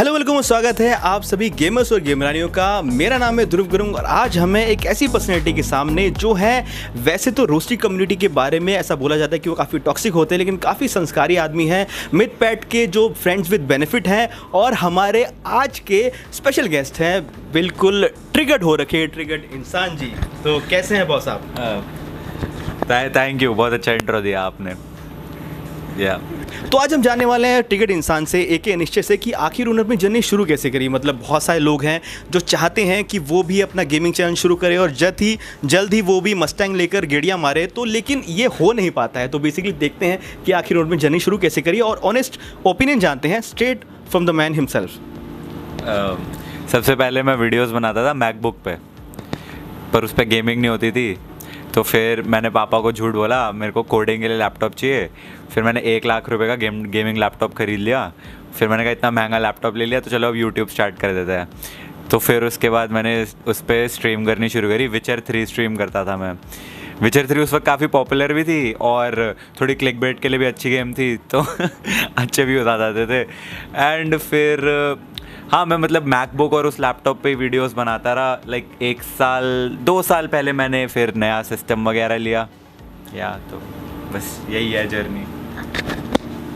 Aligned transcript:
Hello, 0.00 0.12
welcome, 0.12 0.40
स्वागत 0.40 0.78
है 0.80 0.92
आप 0.94 1.22
सभी 1.22 1.48
गेमर्स 1.50 1.92
और 1.92 2.00
गेमरानियों 2.00 2.48
का। 2.48 2.80
मेरा 2.82 3.16
नाम 3.18 3.40
है 3.40 3.44
ध्रुव 3.46 3.66
गुरुंग 3.68 3.96
और 3.96 4.04
आज 4.04 4.38
हमें 4.38 4.64
एक 4.66 4.86
ऐसी 4.86 5.08
पर्सनैलिटी 5.08 5.52
के 5.52 5.62
सामने 5.62 6.08
जो 6.10 6.32
है, 6.32 6.64
वैसे 6.96 7.30
तो 7.30 7.44
रोस्टी 7.44 7.76
कम्युनिटी 7.76 8.16
के 8.16 8.28
बारे 8.28 8.60
में 8.60 8.72
ऐसा 8.74 8.94
बोला 8.94 9.16
जाता 9.16 9.34
है 9.34 9.38
कि 9.38 9.50
वो 9.50 9.56
काफ़ी 9.56 9.78
टॉक्सिक 9.78 10.12
होते 10.12 10.34
हैं, 10.34 10.38
लेकिन 10.38 10.56
काफ़ी 10.56 10.88
संस्कारी 10.88 11.36
आदमी 11.36 11.66
हैं। 11.66 11.86
मिथ 12.14 12.38
पैट 12.40 12.64
के 12.64 12.86
जो 12.86 13.08
फ्रेंड्स 13.22 13.50
विद 13.50 13.60
बेनिफिट 13.68 14.08
हैं 14.08 14.28
और 14.54 14.74
हमारे 14.74 15.26
आज 15.46 15.78
के 15.78 16.02
स्पेशल 16.32 16.66
गेस्ट 16.66 17.00
हैं। 17.00 17.22
बिल्कुल 17.52 18.10
ट्रिगर्ड 18.32 18.62
हो 18.62 18.74
रखे 18.76 19.06
ट्रिगर्ड 19.06 19.54
इंसान 19.54 19.96
जी। 19.96 20.12
तो 20.44 20.60
कैसे 20.70 20.96
हैं 20.96 21.06
बॉस 21.08 21.28
आप? 21.28 21.42
थैंक 22.90 23.42
यू 23.42 23.54
बहुत 23.54 23.72
अच्छा 23.72 23.92
इंट्रो 23.92 24.20
दिया 24.20 24.42
आपने। 24.42 24.74
या 25.98 26.20
तो 26.72 26.78
आज 26.78 26.92
हम 26.94 27.02
जानने 27.02 27.24
वाले 27.24 27.48
हैं 27.48 27.62
टिकट 27.62 27.90
इंसान 27.90 28.24
से 28.24 28.42
एक 28.44 28.68
निश्चय 28.68 29.02
से 29.02 29.16
कि 29.16 29.32
आखिर 29.32 29.66
उन्होंने 29.66 29.86
अपनी 29.86 29.96
जर्नी 29.96 30.22
शुरू 30.22 30.44
कैसे 30.44 30.70
करी? 30.70 30.88
मतलब 30.88 31.20
बहुत 31.20 31.42
सारे 31.42 31.58
लोग 31.58 31.84
हैं 31.84 32.00
जो 32.30 32.40
चाहते 32.40 32.84
हैं 32.84 33.02
कि 33.04 33.18
वो 33.20 33.42
भी 33.42 33.60
अपना 33.60 33.82
गेमिंग 33.82 34.14
चैनल 34.14 34.34
शुरू 34.34 34.56
करे 34.56 34.76
और 34.76 34.90
जल्द 34.92 35.20
ही 35.20 35.38
जल्द 35.64 35.94
ही 35.94 36.00
वो 36.02 36.20
भी 36.20 36.34
मस्टैंग 36.34 36.76
लेकर 36.76 37.06
गेड़िया 37.06 37.36
मारे। 37.36 37.66
तो 37.66 37.84
लेकिन 37.84 38.22
ये 38.28 38.46
हो 38.60 38.72
नहीं 38.72 38.90
पाता 38.90 39.20
है। 39.20 39.28
तो 39.28 39.38
बेसिकली 39.38 39.72
देखते 39.72 40.06
हैं 40.06 40.18
कि 40.44 40.52
आखिर 40.52 40.76
उन्होंने 40.76 41.00
जर्नी 41.00 41.20
शुरू 41.20 41.38
कैसे 41.38 41.62
करी 41.62 41.80
और 41.80 42.00
ऑनेस्ट 42.04 42.38
ओपिनियन 42.66 43.00
जानते 43.00 43.28
हैं 43.28 43.40
straight 43.40 43.84
from 44.10 44.26
the 44.26 44.30
man 44.30 44.54
himself 44.54 44.90
सबसे 46.72 46.94
पहले 46.94 47.22
मैं 47.22 47.34
वीडियोस 47.36 47.70
बनाता 47.70 48.06
था 48.06 48.14
मैकबुक 48.14 48.58
पे 48.64 48.76
पर 49.92 50.04
उस 50.04 50.12
पर 50.12 50.24
गेमिंग 50.24 50.60
नहीं 50.60 50.70
होती 50.70 50.90
थी। 50.90 51.16
तो 51.74 51.82
फिर 51.82 52.22
मैंने 52.22 52.50
पापा 52.50 52.80
को 52.80 52.92
झूठ 52.92 53.14
बोला, 53.14 53.50
मेरे 53.52 53.72
को 53.72 53.82
कोडिंग 53.82 54.22
के 54.22 54.28
लिए 54.28 54.38
लैपटॉप 54.38 54.74
चाहिए। 54.74 55.08
फिर 55.54 55.64
मैंने 55.64 55.80
एक 55.86 56.06
लाख 56.06 56.28
रुपए 56.28 56.46
का 56.46 56.54
गेम 56.54 56.82
गेमिंग 56.84 57.18
लैपटॉप 57.18 57.54
ख़रीद 57.54 57.80
लिया। 57.80 58.12
फिर 58.58 58.68
मैंने 58.68 58.82
कहा, 58.82 58.92
इतना 58.92 59.10
महँगा 59.10 59.38
लैपटॉप 59.38 59.76
ले 59.76 59.86
लिया 59.86 60.00
तो 60.00 60.10
चलो 60.10 60.28
अब 60.28 60.36
यूट्यूब 60.36 60.68
स्टार्ट 60.68 60.98
कर 60.98 61.12
देते 61.14 61.32
हैं। 61.32 61.48
तो 62.10 62.18
फिर 62.18 62.44
उसके 62.44 62.70
बाद 62.70 62.90
मैंने 62.92 63.14
उस 63.46 63.60
पर 63.60 63.86
स्ट्रीम 63.88 64.24
करनी 64.26 64.48
शुरू 64.48 64.68
करी। 64.68 64.86
विचर 64.88 65.20
थ्री 65.20 65.44
स्ट्रीम 65.46 65.76
करता 65.76 66.04
था 66.04 66.16
मैं। 66.16 66.32
विचर 67.02 67.26
थ्री 67.26 67.40
उस 67.40 67.52
वक्त 67.54 67.66
काफ़ी 67.66 67.86
पॉपुलर 67.86 68.32
भी 68.34 68.44
थी 68.44 68.72
और 68.80 69.36
थोड़ी 69.60 69.74
क्लिक 69.74 70.00
बेट 70.00 70.20
के 70.20 70.28
लिए 70.28 70.38
भी 70.38 70.46
अच्छी 70.46 70.70
गेम 70.70 70.92
थी 70.94 71.16
तो 71.30 71.40
अच्छे 72.18 72.44
भी 72.44 72.58
बता 72.60 72.76
जाते 72.78 73.06
थे। 73.06 73.20
एंड 73.76 74.16
फिर 74.18 74.60
हाँ 75.50 75.64
मैं 75.66 75.76
मतलब 75.76 76.04
मैकबुक 76.06 76.52
और 76.52 76.66
उस 76.66 76.78
लैपटॉप 76.80 77.20
पे 77.22 77.34
वीडियोस 77.34 77.72
बनाता 77.72 78.12
रहा 78.14 78.38
लाइक 78.48 78.66
एक 78.82 79.02
साल 79.02 79.44
दो 79.82 80.00
साल 80.02 80.26
पहले 80.26 80.52
मैंने 80.52 80.86
फिर 80.86 81.12
नया 81.14 81.40
सिस्टम 81.42 81.88
वगैरह 81.88 82.16
लिया। 82.16 82.46
या 83.14 83.30
तो 83.50 83.56
बस 84.14 84.28
यही 84.50 84.70
है 84.72 84.86
जर्नी 84.88 85.24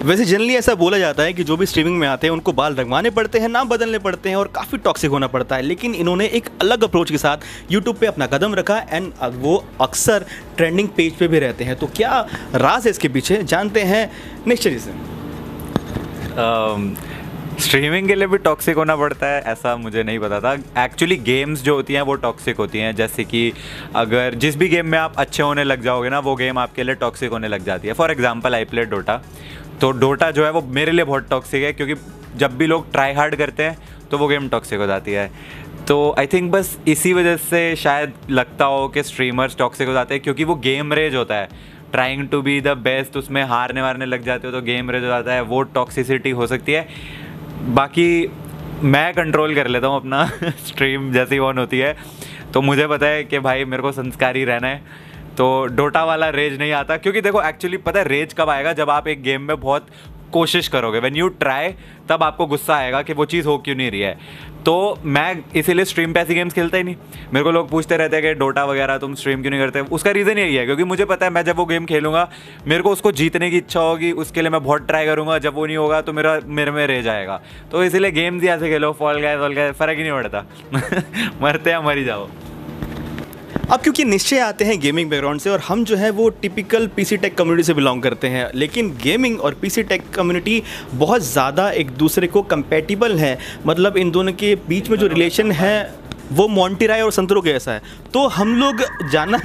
वैसे 0.04 0.24
जनरली 0.24 0.54
ऐसा 0.54 0.74
बोला 0.74 0.98
जाता 0.98 1.22
है 1.22 1.32
कि 1.32 1.44
जो 1.44 1.56
भी 1.56 1.66
स्ट्रीमिंग 1.66 1.98
में 1.98 2.06
आते 2.08 2.26
हैं 2.26 2.32
उनको 2.32 2.52
बाल 2.52 2.74
रंगवाने 2.74 3.10
पड़ते 3.10 3.38
हैं 3.38 3.48
नाम 3.48 3.68
बदलने 3.68 3.98
पड़ते 3.98 4.28
हैं 4.28 4.36
और 4.36 4.48
काफ़ी 4.54 4.78
टॉक्सिक 4.78 5.10
होना 5.10 5.26
पड़ता 5.26 5.56
है। 5.56 5.62
लेकिन 5.62 5.94
इन्होंने 5.94 6.26
एक 6.28 6.48
अलग 6.60 6.84
अप्रोच 6.84 7.10
के 7.10 7.18
साथ 7.18 7.72
यूट्यूब 7.72 7.96
पे 7.96 8.06
अपना 8.06 8.26
कदम 8.26 8.54
रखा 8.54 8.78
एंड 8.90 9.12
वो 9.40 9.56
अक्सर 9.80 10.26
ट्रेंडिंग 10.56 10.88
पेज 10.96 11.16
पे 11.18 11.28
भी 11.28 11.38
रहते 11.38 11.64
हैं। 11.64 11.76
तो 11.76 11.86
क्या 11.96 12.26
राज 12.54 12.84
है 12.84 12.90
इसके 12.90 13.08
पीछे? 13.08 13.42
जानते 13.44 13.82
हैं 13.82 14.10
निश्चय 14.46 14.70
जी 14.70 14.78
से। 14.78 14.92
स्ट्रीमिंग 17.54 18.08
के 18.08 18.14
लिए 18.14 18.26
भी 18.26 18.38
टॉक्सिक 18.38 18.76
होना 18.76 18.94
पड़ता 18.96 19.26
है, 19.26 19.40
ऐसा 19.42 19.74
मुझे 19.76 20.02
नहीं 20.02 20.18
पता 20.18 20.40
था। 20.40 20.52
एक्चुअली 20.84 21.16
गेम्स 21.18 21.62
जो 21.62 21.74
होती 21.74 21.94
हैं, 21.94 22.00
वो 22.02 22.14
टॉक्सिक 22.16 22.56
होती 22.56 22.78
हैं। 22.78 22.94
जैसे 22.96 23.24
कि 23.24 23.52
अगर 23.96 24.34
जिस 24.34 24.56
भी 24.56 24.68
गेम 24.68 24.86
में 24.86 24.98
आप 24.98 25.14
अच्छे 25.18 25.42
होने 25.42 25.64
लग 25.64 25.82
जाओगे 25.82 26.08
ना, 26.10 26.18
वो 26.18 26.34
गेम 26.36 26.58
आपके 26.58 26.82
लिए 26.82 26.94
टॉक्सिक 26.94 27.30
होने 27.30 27.48
लग 27.48 27.64
जाती 27.64 27.88
है। 27.88 27.94
For 27.94 28.10
example 28.10 28.54
I 28.54 28.64
play 28.64 28.84
Dota 28.84 29.20
तो 29.80 29.90
डोटा 29.92 30.30
जो 30.30 30.44
है, 30.44 30.50
वो 30.50 30.62
मेरे 30.62 30.92
लिए 30.92 31.04
बहुत 31.04 31.28
टॉक्सिक 31.30 31.62
है, 31.62 31.72
क्योंकि 31.72 31.94
जब 32.36 32.56
भी 32.58 32.66
लोग 32.66 32.90
ट्राई 32.92 33.12
हार्ड 33.12 33.36
करते 33.36 33.62
हैं 33.62 33.78
तो 34.10 34.18
वो 34.18 34.26
गेम 34.28 34.48
टॉक्सिक 34.48 34.78
हो 34.78 34.86
जाती 34.86 35.12
है। 35.12 35.30
तो 35.88 36.14
आई 36.18 36.26
थिंक 36.26 36.50
बस 36.52 36.78
इसी 36.88 37.12
वजह 37.12 37.36
से 37.38 37.74
शायद 37.76 38.12
लगता 38.30 38.64
हो 38.64 38.88
कि 38.88 39.02
स्ट्रीमर्स 39.02 39.56
टॉक्सिक 39.56 39.88
हो 39.88 39.94
जाते 39.94 40.14
हैं, 40.14 40.22
क्योंकि 40.22 40.44
वो 40.44 40.54
गेम 40.56 40.92
रेज 40.92 41.14
होता 41.14 41.34
है। 41.34 41.72
Trying 41.92 42.28
to 42.28 42.40
be 42.42 42.60
the 42.60 42.68
best 42.84 43.16
उसमें 43.16 43.42
हारने 43.44 43.82
वारने 43.82 44.06
लग 44.06 44.24
जाते 44.24 44.46
हो 44.46 44.52
तो 44.52 44.60
गेम 44.62 44.90
रेज 44.90 45.02
हो 45.02 45.08
जाता 45.08 45.32
है। 45.32 45.40
वो 45.42 45.62
टॉक्सिसिटी 45.74 46.30
हो 46.30 46.46
सकती 46.46 46.72
है। 46.72 46.88
बाकी 47.64 48.30
मैं 48.82 49.14
कंट्रोल 49.14 49.54
कर 49.54 49.66
लेता 49.66 49.86
हूँ 49.86 49.96
अपना 49.96 50.26
स्ट्रीम 50.66 51.12
जैसी 51.12 51.38
ऑन 51.38 51.58
होती 51.58 51.78
है। 51.78 51.96
तो 52.54 52.62
मुझे 52.62 52.86
पता 52.86 53.06
है 53.06 53.24
कि 53.24 53.38
भाई 53.38 53.64
मेरे 53.64 53.82
को 53.82 53.92
संस्कारी 53.92 54.44
रहना 54.44 54.66
है। 54.66 54.82
तो 55.38 55.66
डोटा 55.66 56.04
वाला 56.04 56.28
रेज 56.28 56.58
नहीं 56.58 56.72
आता, 56.72 56.96
क्योंकि 56.96 57.20
देखो 57.20 57.42
एक्चुअली 57.42 57.76
पता 57.76 57.98
है 57.98 58.08
रेज 58.08 58.32
कब 58.32 58.50
आएगा? 58.50 58.72
जब 58.72 58.90
आप 58.90 59.08
एक 59.08 59.22
गेम 59.22 59.42
में 59.42 59.60
बहुत 59.60 59.86
कोशिश 60.34 60.68
करोगे। 60.68 60.98
वेन 60.98 61.16
यू 61.16 61.28
ट्राई 61.40 61.74
तब 62.08 62.22
आपको 62.22 62.46
गुस्सा 62.46 62.74
आएगा 62.76 63.02
कि 63.02 63.12
वो 63.12 63.24
चीज़ 63.24 63.46
हो 63.46 63.56
क्यों 63.58 63.76
नहीं 63.76 63.90
रही 63.90 64.00
है। 64.00 64.18
तो 64.66 64.74
मैं 65.04 65.36
इसीलिए 65.56 65.84
स्ट्रीम 65.84 66.12
पे 66.12 66.20
ऐसी 66.20 66.34
गेम्स 66.34 66.52
खेलता 66.52 66.76
ही 66.76 66.84
नहीं। 66.84 66.96
मेरे 67.32 67.44
को 67.44 67.50
लोग 67.50 67.68
पूछते 67.70 67.96
रहते 67.96 68.16
हैं 68.16 68.24
कि 68.24 68.32
डोटा 68.34 68.64
वगैरह 68.64 68.98
तुम 68.98 69.14
स्ट्रीम 69.14 69.40
क्यों 69.40 69.50
नहीं 69.50 69.60
करते? 69.60 69.80
उसका 69.94 70.10
रीज़न 70.10 70.38
यही 70.38 70.54
है, 70.54 70.64
क्योंकि 70.66 70.84
मुझे 70.84 71.04
पता 71.04 71.26
है 71.26 71.32
मैं 71.32 71.44
जब 71.44 71.56
वो 71.56 71.64
गेम 71.66 71.86
खेलूँगा, 71.86 72.28
मेरे 72.66 72.82
को 72.82 72.92
उसको 72.92 73.12
जीतने 73.12 73.50
की 73.50 73.56
इच्छा 73.56 73.80
होगी, 73.80 74.12
उसके 74.14 74.42
लिए 74.42 74.50
मैं 74.50 74.62
बहुत 74.64 74.86
ट्राई 74.86 75.06
करूँगा, 75.06 75.38
जब 75.38 75.54
वो 75.54 75.66
नहीं 75.66 75.76
होगा 75.76 76.00
तो 76.00 76.12
मेरा, 76.12 76.38
मेरे 76.46 76.70
में 76.70 76.86
रह 76.86 77.02
जाएगा 77.02 77.40
तो 77.72 77.84
इसीलिए 77.84 78.10
गेम्स 78.10 78.42
ही 78.42 78.48
ऐसे 78.48 78.70
खेलो 78.70 78.92
फॉल 78.92 79.20
गए 79.20 79.36
फॉल 79.36 79.54
गए 79.54 79.72
फ़र्क 79.72 79.98
ही 79.98 80.02
नहीं 80.02 80.12
पड़ता। 80.12 80.44
मरते 81.42 81.70
या 81.70 81.80
मरी 81.80 82.04
जाओ। 82.04 82.28
अब 83.64 83.80
क्योंकि 83.80 84.04
निश्चय 84.04 84.38
आते 84.38 84.64
हैं 84.64 84.80
गेमिंग 84.80 85.10
बैकग्राउंड 85.10 85.40
से 85.40 85.50
और 85.50 85.60
हम 85.60 85.84
जो 85.84 85.96
है 85.96 86.10
वो 86.10 86.30
टिपिकल 86.30 86.86
पीसी 86.86 87.16
टेक 87.16 87.38
कम्युनिटी 87.38 87.62
से 87.62 87.74
बिलोंग 87.74 88.02
करते 88.02 88.28
हैं, 88.28 88.50
लेकिन 88.54 88.98
गेमिंग 89.02 89.40
और 89.40 89.54
पीसी 89.54 89.82
टेक 89.82 90.10
कम्युनिटी 90.10 90.62
बहुत 90.94 91.22
ज़्यादा 91.22 91.70
एक 91.70 91.90
दूसरे 91.90 92.26
को 92.26 92.42
कंपेटिबल 92.42 93.18
है। 93.18 93.38
मतलब 93.66 93.96
इन 93.96 94.10
दोनों 94.10 94.32
के 94.32 94.54
बीच 94.68 94.90
में 94.90 94.98
जो 94.98 95.06
रिलेशन 95.06 95.52
है, 95.52 95.94
वो 96.32 96.48
मोन्टी 96.48 96.86
और 96.86 97.12
संतरों 97.12 97.42
के 97.42 97.50
ऐसा 97.50 97.72
है। 97.72 97.82
तो 98.14 98.28
हम 98.28 98.54
लोग 98.54 98.82
जानना 99.10 99.38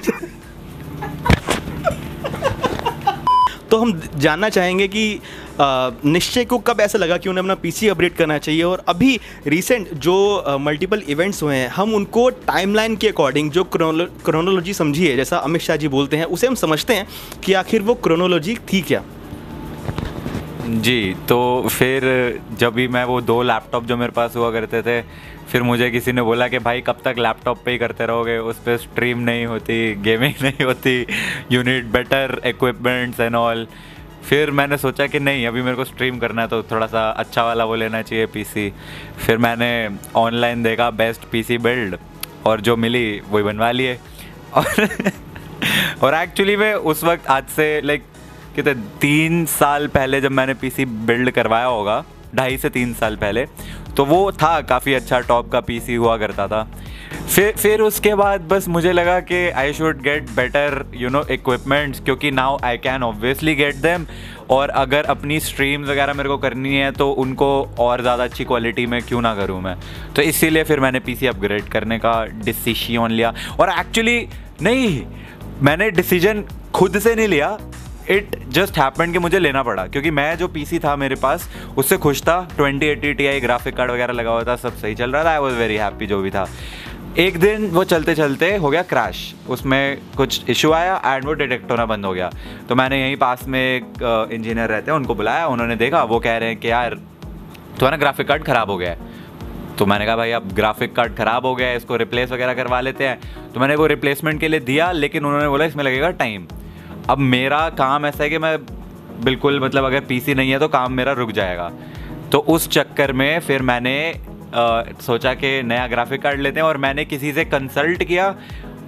तो 3.71 3.77
हम 3.77 4.01
जानना 4.15 4.49
चाहेंगे 4.49 4.87
कि 4.87 5.19
निश्चय 5.61 6.45
को 6.45 6.57
कब 6.59 6.81
ऐसा 6.81 6.97
लगा 6.97 7.17
कि 7.17 7.29
उन्हें 7.29 7.43
अपना 7.43 7.55
पीसी 7.55 7.87
अपडेट 7.87 8.15
करना 8.15 8.37
चाहिए? 8.37 8.63
और 8.63 8.83
अभी 8.87 9.19
रिसेंट 9.47 9.93
जो 9.95 10.57
मल्टीपल 10.59 11.03
इवेंट्स 11.09 11.41
हुए 11.43 11.55
हैं, 11.55 11.67
हम 11.67 11.93
उनको 11.93 12.29
टाइमलाइन 12.29 12.95
के 12.95 13.07
अकॉर्डिंग 13.07 13.51
जो 13.51 13.63
क्रोनोलॉजी 13.75 14.73
समझी 14.73 15.07
है, 15.07 15.15
जैसा 15.15 15.37
अमित 15.37 15.61
शाह 15.61 15.75
जी 15.75 15.87
बोलते 15.87 16.17
हैं, 16.17 16.25
उसे 16.25 16.47
हम 16.47 16.55
समझते 16.55 16.93
हैं 16.93 17.07
कि 17.43 17.53
आखिर 17.53 17.81
वो 17.81 17.93
क्रोनोलॉजी 17.95 18.55
थी 18.73 18.81
क्या? 18.81 19.03
जी 20.61 21.15
तो 21.29 21.67
फिर 21.69 22.01
जब 22.59 22.73
भी 22.73 22.87
मैं 22.87 23.03
वो 23.05 23.19
दो 23.21 23.41
लैपटॉप 23.43 23.85
जो 23.85 23.97
मेरे 23.97 24.11
पास 24.11 24.35
हुआ 24.35 24.51
करते 24.51 24.81
थे, 24.81 25.01
फिर 25.51 25.63
मुझे 25.63 25.89
किसी 25.91 26.11
ने 26.11 26.21
बोला 26.21 26.47
कि 26.47 26.59
भाई, 26.59 26.81
कब 26.81 26.97
तक 27.05 27.15
लैपटॉप 27.19 27.61
पे 27.65 27.71
ही 27.71 27.77
करते 27.77 28.05
रहोगे? 28.05 28.37
उस 28.39 28.57
पर 28.57 28.77
स्ट्रीम 28.77 29.19
नहीं 29.19 29.45
होती 29.45 29.95
गेमिंग 30.03 30.33
नहीं 30.43 30.65
होती 30.65 31.05
you 31.51 31.63
need 31.63 31.91
better 31.91 32.41
equipments 32.45 33.19
and 33.19 33.35
all 33.35 33.67
फिर 34.23 34.51
मैंने 34.51 34.77
सोचा 34.77 35.05
कि 35.07 35.19
नहीं, 35.19 35.45
अभी 35.47 35.61
मेरे 35.61 35.75
को 35.75 35.85
स्ट्रीम 35.85 36.19
करना 36.19 36.41
है 36.41 36.47
तो 36.47 36.61
थोड़ा 36.63 36.87
सा 36.87 37.09
अच्छा 37.11 37.43
वाला 37.43 37.65
वो 37.65 37.75
लेना 37.75 38.01
चाहिए 38.01 38.25
पीसी 38.25 38.69
फिर 39.25 39.37
मैंने 39.37 39.89
ऑनलाइन 40.15 40.63
देखा 40.63 40.89
बेस्ट 40.91 41.21
पीसी 41.31 41.57
बिल्ड 41.57 41.97
और 42.45 42.61
जो 42.61 42.75
मिली 42.75 43.21
वही 43.29 43.43
बनवा 43.43 43.71
लिए। 43.71 43.97
और 44.53 44.87
और 46.03 46.13
एक्चुअली 46.15 46.55
में 46.57 46.73
उस 46.73 47.03
वक्त 47.03 47.27
आज 47.27 47.47
से 47.47 47.81
लाइक 47.81 48.03
कितने, 48.55 48.73
तीन 49.01 49.45
साल 49.45 49.87
पहले 49.87 50.21
जब 50.21 50.31
मैंने 50.31 50.53
पीसी 50.53 50.85
बिल्ड 50.85 51.31
करवाया 51.31 51.65
होगा, 51.65 52.03
ढाई 52.35 52.57
से 52.57 52.69
तीन 52.69 52.93
साल 52.93 53.15
पहले 53.15 53.45
तो 53.97 54.05
वो 54.05 54.31
था 54.31 54.59
काफ़ी 54.61 54.93
अच्छा 54.93 55.19
टॉप 55.19 55.51
का 55.51 55.59
पीसी 55.61 55.95
हुआ 55.95 56.17
करता 56.17 56.47
था। 56.47 56.67
फिर 57.29 57.51
फिर 57.53 57.81
उसके 57.81 58.13
बाद 58.15 58.41
बस 58.49 58.67
मुझे 58.67 58.91
लगा 58.91 59.19
कि 59.21 59.49
I 59.51 59.73
should 59.73 60.01
get 60.03 60.29
better 60.35 60.85
you 60.95 61.09
know 61.09 61.23
equipments 61.31 61.99
क्योंकि 61.99 62.31
now 62.31 62.57
I 62.65 62.77
can 62.77 63.03
obviously 63.03 63.55
get 63.55 63.75
them 63.75 64.05
और 64.49 64.69
अगर 64.69 65.05
अपनी 65.05 65.39
स्ट्रीम्स 65.39 65.89
वगैरह 65.89 66.13
मेरे 66.13 66.29
को 66.29 66.37
करनी 66.37 66.75
है 66.75 66.91
तो 66.91 67.09
उनको 67.23 67.51
और 67.79 68.01
ज़्यादा 68.01 68.23
अच्छी 68.23 68.45
क्वालिटी 68.45 68.85
में 68.85 69.01
क्यों 69.01 69.21
ना 69.21 69.33
करूँ 69.35 69.61
मैं? 69.61 69.75
तो 70.15 70.21
इसीलिए 70.21 70.63
फिर 70.63 70.79
मैंने 70.79 70.99
पीसी 70.99 71.27
अपग्रेड 71.27 71.69
करने 71.71 71.99
का 71.99 72.23
डिसीशन 72.45 73.11
लिया। 73.11 73.33
और 73.59 73.69
एक्चुअली 73.79 74.27
नहीं, 74.61 75.03
मैंने 75.61 75.91
डिसीज़न 75.91 76.43
खुद 76.75 76.99
से 76.99 77.15
नहीं 77.15 77.27
लिया। 77.27 77.57
इट 78.09 78.35
जस्ट 78.49 78.77
हैपन 78.77 79.11
कि 79.11 79.19
मुझे 79.19 79.39
लेना 79.39 79.61
पड़ा, 79.63 79.85
क्योंकि 79.87 80.11
मैं 80.11 80.37
जो 80.37 80.47
पीसी 80.47 80.79
था 80.79 80.95
मेरे 80.95 81.15
पास, 81.15 81.47
उससे 81.77 81.97
खुश 81.97 82.21
था। 82.21 82.37
Twenty 82.57 82.85
eighty 82.85 83.13
T 83.13 83.27
I 83.27 83.39
graphic 83.39 83.75
card 83.75 83.91
वगैरह 83.91 84.13
लगा 84.13 84.31
हुआ 84.31 84.43
था, 84.43 84.55
सब 84.55 84.77
सही 84.77 84.95
चल 84.95 85.11
रहा 85.11 85.23
था। 85.23 85.31
आई 85.31 85.39
वॉज़ 85.39 85.55
वेरी 85.55 85.75
हैप्पी 85.75 86.05
जो 86.07 86.21
भी 86.21 86.29
था। 86.29 86.47
एक 87.17 87.37
दिन 87.39 87.65
वो 87.65 87.83
चलते 87.83 88.13
चलते 88.15 88.55
हो 88.55 88.69
गया 88.69 88.81
क्रैश। 88.81 89.17
उसमें 89.49 90.01
कुछ 90.17 90.49
इशू 90.49 90.71
आया 90.71 91.01
एंड 91.05 91.25
वो 91.25 91.33
डिटेक्ट 91.33 91.71
होना 91.71 91.85
बंद 91.85 92.05
हो 92.05 92.11
गया। 92.13 92.29
तो 92.69 92.75
मैंने 92.75 93.01
यहीं 93.01 93.15
पास 93.15 93.47
में 93.47 93.59
एक 93.59 94.29
इंजीनियर 94.33 94.69
रहते 94.69 94.91
हैं, 94.91 94.97
उनको 94.97 95.15
बुलाया, 95.15 95.47
उन्होंने 95.47 95.75
देखा, 95.75 96.03
वो 96.03 96.19
कह 96.19 96.37
रहे 96.37 96.49
हैं 96.49 96.59
कि 96.59 96.71
यार, 96.71 96.95
तुम्हारा 97.75 97.97
ग्राफिक 97.97 98.27
कार्ड 98.27 98.43
ख़राब 98.43 98.69
हो 98.69 98.77
गया 98.77 98.89
है। 98.89 98.97
तो 99.77 99.85
मैंने 99.85 100.05
कहा, 100.05 100.15
भाई, 100.15 100.31
अब 100.31 100.51
ग्राफिक 100.53 100.95
कार्ड 100.95 101.15
ख़राब 101.15 101.45
हो 101.45 101.55
गया 101.55 101.67
है, 101.67 101.77
इसको 101.77 101.95
रिप्लेस 101.95 102.31
वगैरह 102.31 102.53
करवा 102.53 102.81
लेते 102.81 103.07
हैं। 103.07 103.19
तो 103.53 103.59
मैंने 103.59 103.75
वो 103.75 103.87
रिप्लेसमेंट 103.87 104.39
के 104.39 104.47
लिए 104.47 104.59
दिया, 104.59 104.91
लेकिन 104.91 105.25
उन्होंने 105.25 105.47
बोला, 105.47 105.65
इसमें 105.65 105.83
लगेगा 105.83 106.09
टाइम 106.21 106.47
अब 107.09 107.17
मेरा 107.17 107.67
काम 107.69 108.05
ऐसा 108.05 108.23
है 108.23 108.29
कि 108.29 108.37
मैं 108.37 108.57
बिल्कुल 109.23 109.59
मतलब 109.59 109.85
अगर 109.85 109.99
पीसी 109.99 110.33
नहीं 110.33 110.51
है 110.51 110.59
तो 110.59 110.67
काम 110.67 110.93
मेरा 110.93 111.11
रुक 111.11 111.31
जाएगा। 111.31 111.71
तो 112.31 112.39
उस 112.47 112.69
चक्कर 112.69 113.11
में 113.13 113.39
फिर 113.39 113.61
मैंने 113.61 113.95
सोचा 114.53 115.33
कि 115.33 115.61
नया 115.63 115.87
ग्राफिक 115.87 116.21
कार्ड 116.21 116.39
लेते 116.39 116.59
हैं 116.59 116.67
और 116.67 116.77
मैंने 116.77 117.05
किसी 117.05 117.33
से 117.33 117.45
कंसल्ट 117.45 118.03
किया 118.03 118.35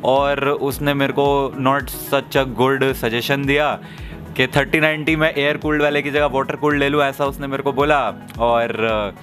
और 0.03 0.49
उसने 0.49 0.93
मेरे 0.93 1.13
को 1.13 1.53
not 1.57 1.89
such 1.89 2.37
a 2.37 2.43
good 2.43 2.91
suggestion 2.93 3.45
दिया 3.45 3.73
कि 4.37 4.47
थर्टी 4.47 4.79
नाइन्टी 4.79 5.15
में 5.15 5.33
एयर 5.35 5.57
कूल्ड 5.57 5.81
वाले 5.81 6.01
की 6.01 6.11
जगह 6.11 6.25
वाटर 6.25 6.55
कूल्ड 6.55 6.79
ले 6.79 6.89
लूँ, 6.89 7.01
ऐसा 7.03 7.25
उसने 7.25 7.47
मेरे 7.47 7.63
को 7.63 7.71
बोला। 7.73 7.99
और 8.39 9.13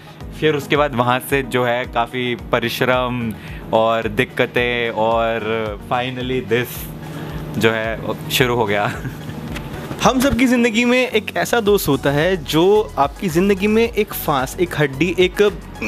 फिर 0.40 0.55
उसके 0.55 0.76
बाद 0.76 0.94
वहाँ 0.94 1.19
से 1.20 1.43
जो 1.43 1.64
है 1.64 1.85
काफ़ी 1.85 2.35
परिश्रम 2.52 3.32
और 3.73 4.08
दिक्कतें 4.08 4.91
और 4.91 5.81
फाइनली 5.91 6.41
दिस 6.41 6.69
जो 7.58 7.70
है, 7.70 8.31
शुरू 8.31 8.55
हो 8.55 8.67
गया। 8.67 8.91
हम 10.02 10.20
सबकी 10.20 10.46
ज़िंदगी 10.46 10.84
में 10.84 10.98
एक 10.98 11.36
ऐसा 11.36 11.60
दोस्त 11.60 11.88
होता 11.88 12.10
है 12.10 12.36
जो 12.44 12.92
आपकी 12.98 13.28
ज़िंदगी 13.28 13.66
में 13.66 13.82
एक 13.82 14.12
फांस 14.14 14.56
एक 14.60 14.74
हड्डी 14.78 15.14
एक 15.18 15.42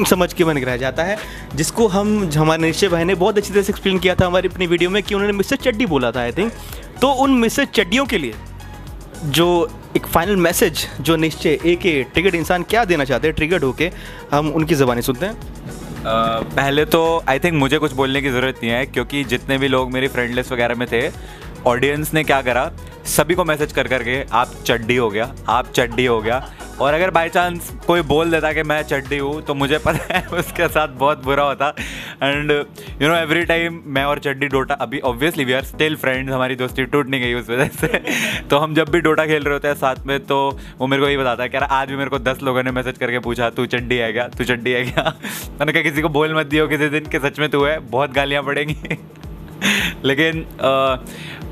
समझ 0.08 0.32
के 0.32 0.44
बन 0.44 0.58
रह 0.58 0.76
जाता 0.76 1.02
है 1.02 1.16
जिसको 1.54 1.86
हम 1.88 2.30
हमारे 2.36 2.62
निश्चय 2.62 2.88
भाई 2.88 3.04
ने 3.04 3.14
बहुत 3.14 3.38
अच्छी 3.38 3.52
तरह 3.52 3.62
से 3.62 3.72
एक्सप्लेन 3.72 3.98
किया 3.98 4.14
था 4.14 4.26
हमारी 4.26 4.48
अपनी 4.48 4.66
वीडियो 4.66 4.90
में 4.90 5.02
कि 5.02 5.14
उन्होंने 5.14 5.36
मिस्टर 5.36 5.56
चड्डी 5.56 5.86
बोला 5.86 6.10
था 6.12 6.20
आई 6.20 6.32
थिंक 6.32 6.52
तो 7.00 7.12
उन 7.12 7.34
मिस्टर 7.34 7.64
चड्डियों 7.64 8.06
के 8.06 8.18
लिए 8.18 8.34
जो 9.24 9.48
एक 9.96 10.06
फाइनल 10.06 10.36
मैसेज 10.36 10.86
जो 11.00 11.16
निश्चय 11.16 11.58
एक 11.64 12.12
टिकट 12.14 12.34
इंसान 12.34 12.62
क्या 12.62 12.84
देना 12.84 13.04
चाहते 13.04 13.28
हैं 13.28 13.36
ट्रिगर्ड 13.36 13.64
होके 13.64 13.90
हम 14.32 14.50
उनकी 14.50 14.74
ज़बानी 14.74 15.02
सुनते 15.02 15.26
हैं। 15.26 15.34
uh, 15.34 16.56
पहले 16.56 16.84
तो 16.84 17.22
आई 17.28 17.38
थिंक 17.38 17.54
मुझे 17.54 17.78
कुछ 17.78 17.92
बोलने 17.92 18.22
की 18.22 18.30
ज़रूरत 18.30 18.60
नहीं 18.62 18.72
है 18.72 18.86
क्योंकि 18.86 19.24
जितने 19.24 19.58
भी 19.58 19.68
लोग 19.68 19.92
मेरी 19.92 20.08
फ्रेंड 20.08 20.34
लिस्ट 20.34 20.52
वगैरह 20.52 20.74
में 20.74 20.88
थे 20.92 21.10
ऑडियंस 21.66 22.14
ने 22.14 22.24
क्या 22.24 22.42
करा 22.42 22.70
सभी 23.06 23.35
को 23.35 23.44
मैसेज 23.44 23.73
कर 23.73 23.88
करके, 23.88 24.23
आप 24.32 24.52
चड्डी 24.64 24.97
हो 24.97 25.11
गया, 25.11 25.32
आप 25.49 25.73
चड्डी 25.73 26.06
हो 26.06 26.20
गया। 26.20 26.49
और 26.81 26.94
अगर 26.94 27.11
बाई 27.11 27.29
चांस 27.29 27.70
कोई 27.87 28.02
बोल 28.02 28.31
देता 28.31 28.52
कि 28.52 28.62
मैं 28.62 28.82
चड्डी 28.82 29.17
हूँ 29.19 29.41
तो 29.43 29.55
मुझे 29.55 29.79
पता 29.87 30.14
है 30.14 30.26
उसके 30.29 30.69
साथ 30.69 30.88
बहुत 30.88 31.25
बुरा 31.25 31.43
होता। 31.43 31.69
And 32.23 32.50
you 32.50 33.08
know 33.08 33.14
every 33.14 33.44
time 33.44 33.81
मैं 33.87 34.05
और 34.05 34.19
चड्डी, 34.19 34.49
डोटा, 34.49 34.75
अभी 34.75 35.00
obviously 35.00 35.44
we 35.44 35.52
are 35.52 35.64
still 35.64 35.97
friends 35.97 36.32
हमारी 36.32 36.56
दोस्ती 36.56 36.85
टूट 36.85 37.08
नहीं 37.08 37.20
गई 37.20 37.35
उस 37.35 37.50
वजह 37.50 37.69
से। 37.69 38.02
तो 38.50 38.58
हम 38.58 38.75
जब 38.75 38.88
भी 38.88 39.00
डोटा 39.00 39.26
खेल 39.26 39.44
रहे 39.44 39.55
होते 39.55 39.69
हैं 39.69 39.75
साथ 39.75 40.06
में 40.06 40.19
तो 40.26 40.58
वो 40.79 40.87
मेरे 40.87 41.03
को 41.03 41.08
यही 41.08 41.17
बताता 41.17 41.43
है 41.43 41.49
कि 41.49 41.56
यार, 41.56 41.64
आज 41.64 41.88
भी 41.88 41.96
मेरे 41.96 42.11
को 42.11 42.19
दस 42.19 42.43
लोगों 42.43 42.62
ने 42.62 42.70
मैसेज 42.70 42.99
करके 42.99 43.19
पूछा, 43.19 43.50
तू 43.50 43.67
चड्डी 43.67 43.96
है 43.96 44.12
क्या? 44.12 44.29
तू 44.29 44.44
चड्डी 44.44 44.70
है 44.70 44.85
क्या? 44.85 45.03
मैंने 45.61 45.73
कहा, 45.73 45.82
किसी 45.82 46.03
को 46.03 46.08
बोल 46.08 46.35
मत 46.35 46.46
दियो, 46.46 46.69
किसी 46.69 46.88
दिन 46.88 47.06
के 47.06 47.19
सच 47.19 47.38
में 47.38 47.49
तू 47.50 47.64
है, 47.64 47.79
बहुत 47.79 48.12
गालियाँ 48.12 48.43
पड़ेंगी। 48.43 48.99
लेकिन 50.04 50.46
आ, 50.62 50.96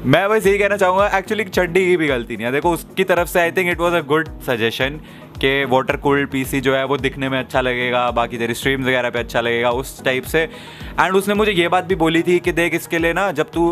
मैं 0.04 0.28
बस 0.30 0.46
यही 0.46 0.58
कहना 0.58 0.76
चाहूँगा 0.76 1.06
एक्चुअली 1.18 1.44
चड्डी 1.44 1.86
की 1.86 1.96
भी 1.96 2.06
गलती 2.08 2.36
नहीं 2.36 2.46
है। 2.46 2.52
देखो 2.52 2.72
उसकी 2.72 3.04
तरफ़ 3.04 3.28
से 3.28 3.40
I 3.40 3.50
think 3.50 3.70
it 3.70 3.78
was 3.78 3.94
a 3.94 4.00
good 4.08 4.28
suggestion 4.46 5.00
कि 5.40 5.64
वाटर 5.64 5.96
कूल्ड 5.96 6.28
पीसी 6.30 6.60
जो 6.60 6.74
है 6.74 6.84
वो 6.84 6.96
दिखने 6.96 7.28
में 7.28 7.38
अच्छा 7.38 7.60
लगेगा 7.60 8.10
बाकी 8.10 8.38
तेरी 8.38 8.54
स्ट्रीम्स 8.54 8.86
वगैरह 8.86 9.10
पे 9.10 9.18
अच्छा 9.18 9.40
लगेगा 9.40 9.70
उस 9.70 10.02
टाइप 10.04 10.24
से। 10.24 10.42
एंड 10.42 11.16
उसने 11.16 11.34
मुझे 11.34 11.52
ये 11.52 11.68
बात 11.68 11.84
भी 11.84 11.94
बोली 11.94 12.22
थी 12.22 12.38
कि 12.38 12.52
देख 12.52 12.74
इसके 12.74 12.98
लिए 12.98 13.12
ना 13.12 13.30
जब 13.32 13.50
तू 13.50 13.70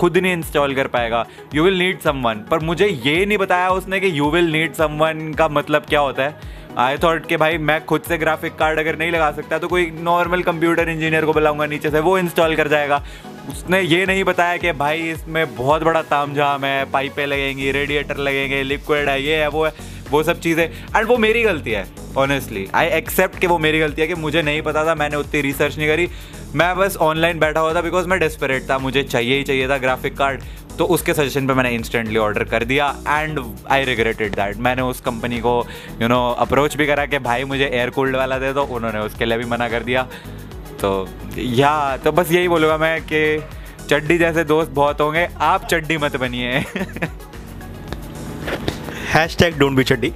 खुद 0.00 0.18
नहीं 0.18 0.32
इंस्टॉल 0.32 0.74
कर 0.74 0.86
पाएगा 0.88 1.26
यू 1.54 1.64
विल 1.64 1.78
नीड 1.78 2.00
समवन 2.00 2.44
पर 2.50 2.58
मुझे 2.60 2.86
ये 2.86 3.24
नहीं 3.26 3.38
बताया 3.38 3.70
उसने 3.70 4.00
कि 4.00 4.18
यू 4.18 4.30
विल 4.30 4.52
नीड 4.52 4.74
समवन 4.74 5.32
का 5.38 5.48
मतलब 5.48 5.86
क्या 5.88 6.00
होता 6.00 6.22
है। 6.22 6.56
आई 6.78 6.96
थॉट 6.96 7.26
कि 7.26 7.36
भाई 7.36 7.58
मैं 7.58 7.84
खुद 7.84 8.02
से 8.08 8.16
ग्राफिक 8.18 8.54
कार्ड 8.54 8.78
अगर 8.78 8.98
नहीं 8.98 9.10
लगा 9.12 9.30
सकता 9.32 9.58
तो 9.58 9.68
कोई 9.68 9.90
नॉर्मल 10.00 10.42
कंप्यूटर 10.42 10.88
इंजीनियर 10.88 11.24
को 11.24 11.32
बुलाऊँगा 11.32 11.66
नीचे 11.66 11.90
से 11.90 12.00
वो 12.00 12.16
इंस्टॉल 12.18 12.54
कर 12.56 12.68
जाएगा। 12.68 13.02
उसने 13.48 13.80
ये 13.80 14.04
नहीं 14.06 14.24
बताया 14.24 14.56
कि 14.56 14.72
भाई 14.74 15.10
इसमें 15.10 15.54
बहुत 15.56 15.82
बड़ा 15.82 16.02
तामझाम 16.04 16.64
है, 16.64 16.84
पाइपें 16.90 17.26
लगेंगी, 17.26 17.70
रेडिएटर 17.72 18.16
लगेंगे, 18.18 18.62
लिक्विड 18.62 19.08
है, 19.08 19.22
ये 19.22 19.36
है, 19.36 19.48
वो 19.48 19.64
है, 19.64 19.72
वो 20.10 20.22
सब 20.22 20.40
चीज़ें। 20.40 20.64
एंड 20.64 21.06
वो 21.06 21.16
मेरी 21.18 21.42
गलती 21.42 21.70
है 21.70 21.86
ऑनेस्टली 22.16 22.66
आई 22.74 22.86
एक्सेप्ट 22.88 23.38
कि 23.38 23.46
वो 23.46 23.58
मेरी 23.58 23.78
गलती 23.78 24.02
है 24.02 24.08
कि 24.08 24.14
मुझे 24.16 24.42
नहीं 24.42 24.62
पता 24.62 24.84
था, 24.86 24.94
मैंने 24.94 25.16
उतनी 25.16 25.40
रिसर्च 25.40 25.78
नहीं 25.78 25.88
करी। 25.88 26.08
मैं 26.54 26.76
बस 26.76 26.96
ऑनलाइन 26.96 27.38
बैठा 27.38 27.60
हुआ 27.60 27.74
था 27.74 27.80
बिकॉज़ 27.80 28.06
मैं 28.08 28.18
डेस्परेट 28.20 28.70
था, 28.70 28.78
मुझे 28.78 29.02
चाहिए 29.02 29.36
ही 29.38 29.44
चाहिए 29.44 29.68
था 29.68 29.78
ग्राफिक 29.78 30.16
कार्ड 30.18 30.42
तो 30.78 30.84
उसके 30.86 31.14
सजेशन 31.14 31.46
पे 31.46 31.54
मैंने 31.54 31.70
इंस्टेंटली 31.74 32.16
ऑर्डर 32.18 32.44
कर 32.44 32.64
दिया 32.64 32.86
एंड 33.08 33.40
आई 33.70 33.84
रिग्रेटेड 33.84 34.34
दैट 34.34 34.56
मैंने 34.58 34.82
उस 34.82 35.00
कंपनी 35.00 35.40
को 35.40 35.54
यू 36.02 36.08
नो 36.08 36.20
अप्रोच 36.40 36.76
भी 36.76 36.86
करा 36.86 37.06
कि 37.06 37.18
भाई 37.18 37.44
मुझे 37.44 37.64
एयर 37.64 37.90
कूल्ड 37.90 38.16
वाला 38.16 38.38
दे 38.38 38.52
दो, 38.52 38.62
उन्होंने 38.62 38.98
उसके 39.00 39.24
लिए 39.24 39.38
भी 39.38 39.44
मना 39.46 39.68
कर 39.68 39.82
दिया। 39.82 40.06
तो 40.80 41.08
या 41.38 41.96
तो 41.96 42.12
बस 42.12 42.32
यही 42.32 42.48
बोलूँगा 42.48 42.76
मैं 42.78 43.00
कि 43.02 43.42
चड्डी 43.88 44.18
जैसे 44.18 44.44
दोस्त 44.44 44.70
बहुत 44.70 45.00
होंगे, 45.00 45.28
आप 45.36 45.64
चड्डी 45.64 45.96
मत 45.96 46.16
बनिए। 46.16 46.64
हैश 49.12 49.36
टैग 49.36 49.58
डोंट 49.58 49.76
बी 49.76 49.84
चड्डी। 49.84 50.12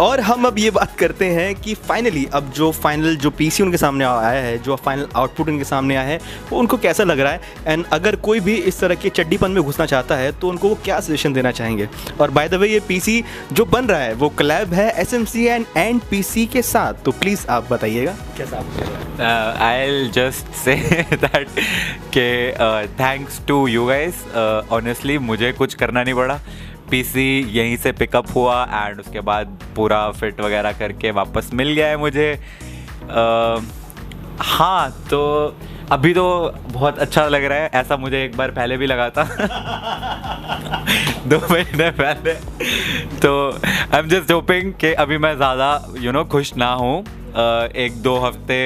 और 0.00 0.20
हम 0.20 0.44
अब 0.46 0.58
ये 0.58 0.70
बात 0.70 0.94
करते 0.98 1.26
हैं 1.26 1.54
कि 1.54 1.74
फाइनली 1.78 2.24
अब 2.34 2.50
जो 2.56 2.70
फाइनल 2.72 3.16
जो 3.16 3.30
पीसी 3.30 3.62
उनके 3.62 3.76
सामने 3.76 4.04
आया 4.04 4.40
है, 4.40 4.56
जो 4.58 4.76
फाइनल 4.76 5.08
आउटपुट 5.16 5.48
उनके 5.48 5.64
सामने 5.64 5.96
आया 5.96 6.06
है, 6.06 6.18
वो 6.50 6.58
उनको 6.58 6.76
कैसा 6.76 7.04
लग 7.04 7.20
रहा 7.20 7.32
है? 7.32 7.40
एंड 7.66 7.84
अगर 7.92 8.16
कोई 8.18 8.40
भी 8.40 8.54
इस 8.54 8.80
तरह 8.80 8.94
के 8.94 9.08
चड्डीपन 9.10 9.50
में 9.50 9.62
घुसना 9.62 9.86
चाहता 9.86 10.16
है 10.16 10.30
तो 10.32 10.48
उनको 10.48 10.68
वो 10.68 10.78
क्या 10.84 11.00
सजेशन 11.00 11.32
देना 11.32 11.50
चाहेंगे? 11.50 11.88
और 12.20 12.30
बाय 12.30 12.48
द 12.48 12.54
वे 12.54 12.68
ये 12.68 12.80
पीसी 12.88 13.22
जो 13.52 13.64
बन 13.66 13.86
रहा 13.86 14.00
है, 14.00 14.14
वो 14.14 14.28
क्लैब 14.30 14.72
है 14.74 14.88
S 15.00 15.14
M 15.14 15.24
C 15.24 15.44
and 15.46 15.66
and 15.76 16.00
P 16.10 16.22
C 16.22 16.46
के 16.46 16.62
साथ। 16.62 17.04
तो 17.04 17.12
प्लीज़ 17.12 17.46
आप 17.48 17.68
बताइएगा, 17.72 18.16
कैसा 18.38 18.62
आई 19.66 20.08
जस्ट 20.14 20.54
से 20.64 20.74
दैट 21.12 21.48
के 22.16 22.30
thanks 22.96 23.40
to 23.48 23.66
you 23.68 23.86
guys 23.86 24.24
honestly 24.72 25.18
मुझे 25.20 25.52
कुछ 25.52 25.74
करना 25.74 26.02
नहीं 26.02 26.14
पड़ा। 26.14 26.40
पीसी 26.90 27.40
यहीं 27.52 27.76
से 27.76 27.92
पिकअप 27.92 28.26
हुआ 28.34 28.62
एंड 28.64 29.00
उसके 29.00 29.20
बाद 29.22 29.58
पूरा 29.76 30.10
फिट 30.12 30.40
वगैरह 30.40 30.72
करके 30.78 31.10
वापस 31.12 31.50
मिल 31.54 31.72
गया 31.72 31.86
है 31.86 31.96
मुझे। 31.96 32.32
आ, 32.32 33.60
हाँ 34.40 34.90
तो 35.10 35.56
अभी 35.92 36.12
तो 36.14 36.52
बहुत 36.72 36.98
अच्छा 36.98 37.26
लग 37.28 37.44
रहा 37.44 37.58
है 37.58 37.70
ऐसा 37.74 37.96
मुझे 37.96 38.24
एक 38.24 38.36
बार 38.36 38.50
पहले 38.50 38.76
भी 38.76 38.86
लगा 38.86 39.08
था। 39.10 39.24
दो 41.26 41.38
महीने 41.50 41.90
पहले। 41.92 42.34
तो 43.18 43.50
आई 43.52 43.98
एम 43.98 44.08
जस्ट 44.08 44.32
होपिंग 44.32 44.72
कि 44.80 44.92
अभी 45.04 45.18
मैं 45.18 45.34
ज़्यादा 45.36 45.94
यू 46.00 46.12
नो 46.12 46.24
खुश 46.24 46.54
ना 46.56 46.72
हूँ। 46.74 47.04
एक 47.76 48.00
दो 48.02 48.16
हफ़्ते 48.18 48.56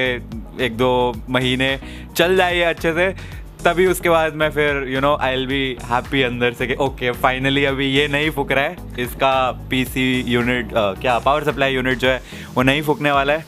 एक 0.65 0.77
दो 0.77 1.13
महीने 1.29 1.79
चल 2.15 2.35
जाइए 2.37 2.61
अच्छे 2.63 2.93
से। 2.93 3.13
तभी 3.65 3.85
उसके 3.87 4.09
बाद 4.09 4.35
मैं 4.35 4.49
फिर 4.51 4.83
you 4.89 4.99
know 5.01 5.15
I 5.21 5.45
be 5.45 5.77
happy 5.83 6.21
अंदर 6.23 6.53
से 6.53 6.67
कि 6.67 6.75
ओके 6.83 7.11
फाइनली 7.13 7.63
अभी 7.65 7.85
ये 7.87 8.07
नहीं 8.07 8.29
फूक 8.31 8.51
रहा 8.51 8.63
है। 8.63 9.03
इसका 9.03 9.51
पीसी 9.69 10.23
यूनिट 10.27 10.67
uh, 10.67 10.99
क्या 11.01 11.17
पावर 11.19 11.43
सप्लाई 11.43 11.73
यूनिट 11.73 11.97
जो 11.97 12.07
है 12.07 12.21
वो 12.55 12.63
नहीं 12.63 12.81
फूकने 12.81 13.11
वाला 13.11 13.33
है। 13.33 13.45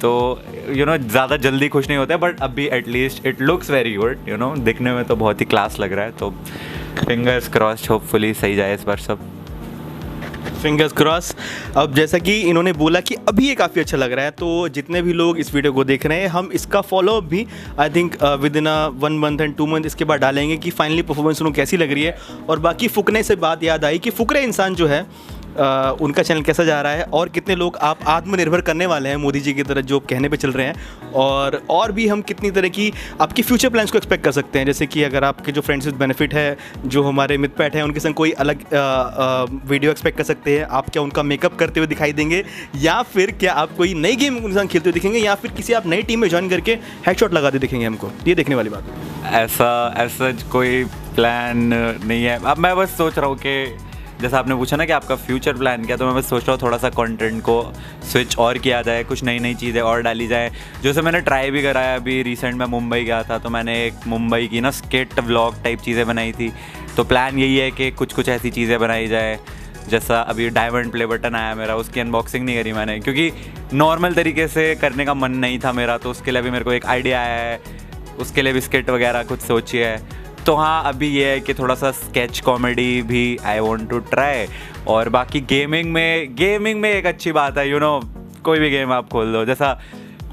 तो 0.00 0.42
यू 0.68 0.86
नो 0.86 0.96
ज़्यादा 0.98 1.36
जल्दी 1.38 1.68
खुश 1.68 1.88
नहीं 1.88 1.98
होता 1.98 2.16
बट 2.16 2.40
अभी 2.42 2.66
at least 2.72 3.26
it 3.26 3.40
looks 3.40 3.70
very 3.70 3.94
good 3.94 4.28
you 4.28 4.36
know 4.36 4.54
दिखने 4.60 4.92
में 4.92 5.04
तो 5.04 5.16
बहुत 5.16 5.40
ही 5.40 5.46
क्लास 5.46 5.78
लग 5.80 5.92
रहा 5.92 6.04
है। 6.04 6.12
तो 6.12 6.30
फिंगर्स 6.98 7.48
क्रॉस 7.48 7.88
होपफुली 7.90 8.32
सही 8.34 8.56
जाए 8.56 8.74
इस 8.74 8.84
बार 8.84 8.96
सब। 8.98 9.20
फिंगर्स 10.62 10.92
क्रॉस 10.92 11.34
अब 11.76 11.94
जैसा 11.94 12.18
कि 12.18 12.40
इन्होंने 12.40 12.72
बोला 12.72 13.00
कि 13.00 13.14
अभी 13.28 13.48
ये 13.48 13.54
काफ़ी 13.54 13.80
अच्छा 13.80 13.96
लग 13.96 14.12
रहा 14.12 14.24
है 14.24 14.30
तो 14.32 14.68
जितने 14.68 15.02
भी 15.02 15.12
लोग 15.12 15.38
इस 15.38 15.54
वीडियो 15.54 15.72
को 15.72 15.84
देख 15.84 16.06
रहे 16.06 16.20
हैं, 16.20 16.28
हम 16.28 16.50
इसका 16.54 16.80
फॉलोअप 16.82 17.24
भी 17.24 17.46
I 17.78 17.90
think 17.90 18.16
within 18.56 18.66
a 18.66 18.86
one 18.96 19.18
month 19.18 19.40
and 19.40 19.56
two 19.56 19.66
month 19.66 19.86
इसके 19.86 20.04
बाद 20.04 20.20
डालेंगे 20.20 20.56
कि 20.56 20.70
फाइनली 20.72 21.02
परफॉर्मेंस 21.02 21.40
उन्होंने 21.40 21.56
कैसी 21.56 21.76
लग 21.76 21.92
रही 21.92 22.02
है। 22.02 22.16
और 22.48 22.58
बाकी 22.60 22.88
फुकने 22.88 23.22
से 23.22 23.36
बात 23.38 23.62
याद 23.64 23.84
आई 23.84 23.98
कि 23.98 24.10
फुकरे 24.10 24.42
इंसान 24.42 24.74
जो 24.74 24.86
है 24.86 25.06
आ, 25.60 25.90
उनका 25.90 26.22
चैनल 26.22 26.42
कैसा 26.42 26.64
जा 26.64 26.80
रहा 26.82 26.92
है 26.92 27.04
और 27.04 27.28
कितने 27.28 27.54
लोग 27.54 27.76
आप 27.76 27.98
आत्मनिर्भर 28.06 28.60
करने 28.60 28.86
वाले 28.86 29.08
हैं 29.08 29.16
मोदी 29.16 29.40
जी 29.40 29.52
की 29.52 29.62
तरह 29.62 29.80
जो 29.80 30.00
कहने 30.00 30.28
पे 30.28 30.36
चल 30.36 30.52
रहे 30.52 30.66
हैं 30.66 30.74
और 31.14 31.62
और 31.70 31.92
भी 31.92 32.06
हम 32.08 32.22
कितनी 32.22 32.50
तरह 32.50 32.68
की 32.68 32.92
आपकी 33.20 33.42
फ्यूचर 33.42 33.68
प्लान्स 33.68 33.90
को 33.90 33.98
एक्सपेक्ट 33.98 34.24
कर 34.24 34.32
सकते 34.32 34.58
हैं। 34.58 34.66
जैसे 34.66 34.86
कि 34.86 35.02
अगर 35.02 35.24
आपके 35.24 35.52
जो 35.52 35.60
फ्रेंड्स 35.60 35.86
विद 35.86 35.94
बेनिफिट 35.94 36.34
है 36.34 36.56
जो 36.86 37.02
हमारे 37.02 37.38
मित 37.38 37.54
पैट 37.56 37.76
हैं 37.76 37.82
उनके 37.82 38.00
संग 38.00 38.14
कोई 38.14 38.30
अलग 38.30 38.74
आ, 38.74 38.78
आ, 38.78 39.44
वीडियो 39.44 39.90
एक्सपेक्ट 39.90 40.18
कर 40.18 40.24
सकते 40.24 40.58
हैं। 40.58 40.66
आप 40.70 40.90
क्या 40.90 41.02
उनका 41.02 41.22
मेकअप 41.22 41.56
करते 41.56 41.80
हुए 41.80 41.86
दिखाई 41.86 42.12
देंगे 42.12 42.44
या 42.76 43.02
फिर 43.02 43.30
क्या 43.30 43.52
आप 43.52 43.76
कोई 43.76 43.94
नई 43.94 44.16
गेम 44.16 44.36
उनके 44.36 44.58
संग 44.58 44.68
खेलते 44.68 44.90
हुए 44.90 44.92
दिखेंगे 44.92 45.18
या 45.18 45.34
फिर 45.34 45.50
किसी 45.50 45.72
आप 45.72 45.86
नई 45.86 46.02
टीम 46.02 46.20
में 46.20 46.28
ज्वाइन 46.28 46.48
करके 46.48 46.72
हेड 47.06 47.32
लगाते 47.32 47.58
दिखेंगे 47.58 47.86
हमको? 47.86 48.10
ये 48.26 48.34
देखने 48.34 48.54
वाली 48.54 48.70
बात। 48.70 48.84
ऐसा 49.32 49.94
ऐसा 49.96 50.30
कोई 50.52 50.84
प्लान 50.84 51.58
नहीं 52.04 52.24
है। 52.24 52.38
अब 52.44 52.58
मैं 52.58 52.76
बस 52.76 52.88
सोच 52.88 53.18
रहा 53.18 53.26
हूँ 53.26 53.36
कि 53.36 53.76
जैसा 54.22 54.38
आपने 54.38 54.54
पूछा 54.54 54.76
ना 54.76 54.84
कि 54.84 54.92
आपका 54.92 55.14
फ्यूचर 55.16 55.54
प्लान 55.54 55.84
क्या 55.84 55.96
तो 55.96 56.06
मैं 56.06 56.14
बस 56.14 56.28
सोच 56.28 56.42
रहा 56.42 56.52
हूँ 56.52 56.60
थोड़ा 56.62 56.76
सा 56.78 56.88
कंटेंट 56.90 57.40
को 57.42 57.72
स्विच 58.02 58.36
और 58.38 58.58
किया 58.58 58.82
जाए, 58.82 59.04
कुछ 59.04 59.22
नई 59.24 59.38
नई 59.38 59.54
चीज़ें 59.54 59.80
और 59.82 60.02
डाली 60.02 60.26
जाए। 60.26 60.52
जैसे 60.82 61.02
मैंने 61.02 61.20
ट्राई 61.20 61.50
भी 61.50 61.62
कराया 61.62 61.94
अभी 61.96 62.22
रिसेंट 62.22 62.54
में 62.56 62.66
मुंबई 62.68 63.02
गया 63.02 63.22
था 63.22 63.38
तो 63.38 63.50
मैंने 63.50 63.74
एक 63.86 64.06
मुंबई 64.06 64.46
की 64.48 64.60
ना 64.60 64.70
स्केट 64.72 65.18
व्लॉग 65.20 65.62
टाइप 65.64 65.80
चीज़ें 65.80 66.06
बनाई 66.06 66.32
थी। 66.32 66.52
तो 66.96 67.04
प्लान 67.04 67.38
यही 67.38 67.56
है 67.56 67.70
कि 67.70 67.90
कुछ 67.92 68.12
कुछ 68.12 68.28
ऐसी 68.28 68.50
चीज़ें 68.50 68.78
बनाई 68.80 69.06
जाए, 69.08 69.38
जैसा 69.88 70.20
अभी 70.22 70.48
डायमंड 70.50 70.90
प्ले 70.92 71.06
बटन 71.06 71.34
आया 71.34 71.54
मेरा, 71.54 71.76
उसकी 71.76 72.00
अनबॉक्सिंग 72.00 72.44
नहीं 72.44 72.56
करी 72.56 72.72
मैंने, 72.72 72.98
क्योंकि 73.00 73.30
नॉर्मल 73.74 74.14
तरीके 74.14 74.48
से 74.48 74.74
करने 74.76 75.04
का 75.04 75.14
मन 75.14 75.32
नहीं 75.36 75.58
था 75.58 75.72
मेरा 75.72 75.98
तो 75.98 76.10
उसके 76.10 76.30
लिए 76.30 76.42
भी 76.42 76.50
मेरे 76.50 76.64
को 76.64 76.72
एक 76.72 76.86
आइडिया 76.86 77.20
आया 77.20 77.38
है, 77.40 77.60
उसके 78.18 78.42
लिए 78.42 78.52
भी 78.52 78.60
स्केट 78.60 78.90
वगैरह 78.90 79.22
कुछ 79.24 79.40
सोची 79.42 79.78
है। 79.78 80.21
तो 80.46 80.54
हाँ 80.54 80.82
अभी 80.84 81.08
ये 81.08 81.30
है 81.30 81.40
कि 81.40 81.54
थोड़ा 81.54 81.74
सा 81.74 81.90
स्केच 81.92 82.40
कॉमेडी 82.40 83.02
भी 83.02 83.36
आई 83.44 83.58
वॉन्ट 83.60 83.88
टू 83.90 83.98
ट्राई 84.10 84.46
और 84.88 85.08
बाकी 85.08 85.40
गेमिंग 85.40 85.92
में 85.92 86.34
गेमिंग 86.36 86.80
में 86.80 86.90
एक 86.90 87.06
अच्छी 87.06 87.32
बात 87.32 87.58
है 87.58 87.68
यू 87.68 87.76
you 87.76 87.82
नो 87.82 87.98
know, 87.98 88.42
कोई 88.44 88.58
भी 88.58 88.70
गेम 88.70 88.92
आप 88.92 89.08
खोल 89.08 89.32
दो 89.32 89.44
जैसा 89.44 89.72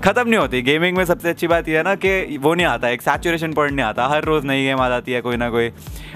ख़त्म 0.04 0.28
नहीं 0.28 0.40
होती। 0.40 0.62
गेमिंग 0.62 0.98
में 0.98 1.04
सबसे 1.06 1.30
अच्छी 1.30 1.48
बात 1.48 1.68
यह 1.70 1.78
है 1.78 1.84
ना 1.84 1.94
कि 1.96 2.38
वो 2.42 2.54
नहीं 2.54 2.66
आता 2.68 2.90
एक 2.90 3.02
सैचुरेशन 3.02 3.54
पॉइंट 3.54 3.74
नहीं 3.74 3.86
आता। 3.86 4.06
हर 4.08 4.24
रोज़ 4.24 4.46
नई 4.46 4.64
गेम 4.64 4.80
आ 4.80 4.88
जाती 4.90 5.12
है 5.12 5.22
कोई 5.22 5.38
ना 5.38 5.50
कोई। 5.50 5.70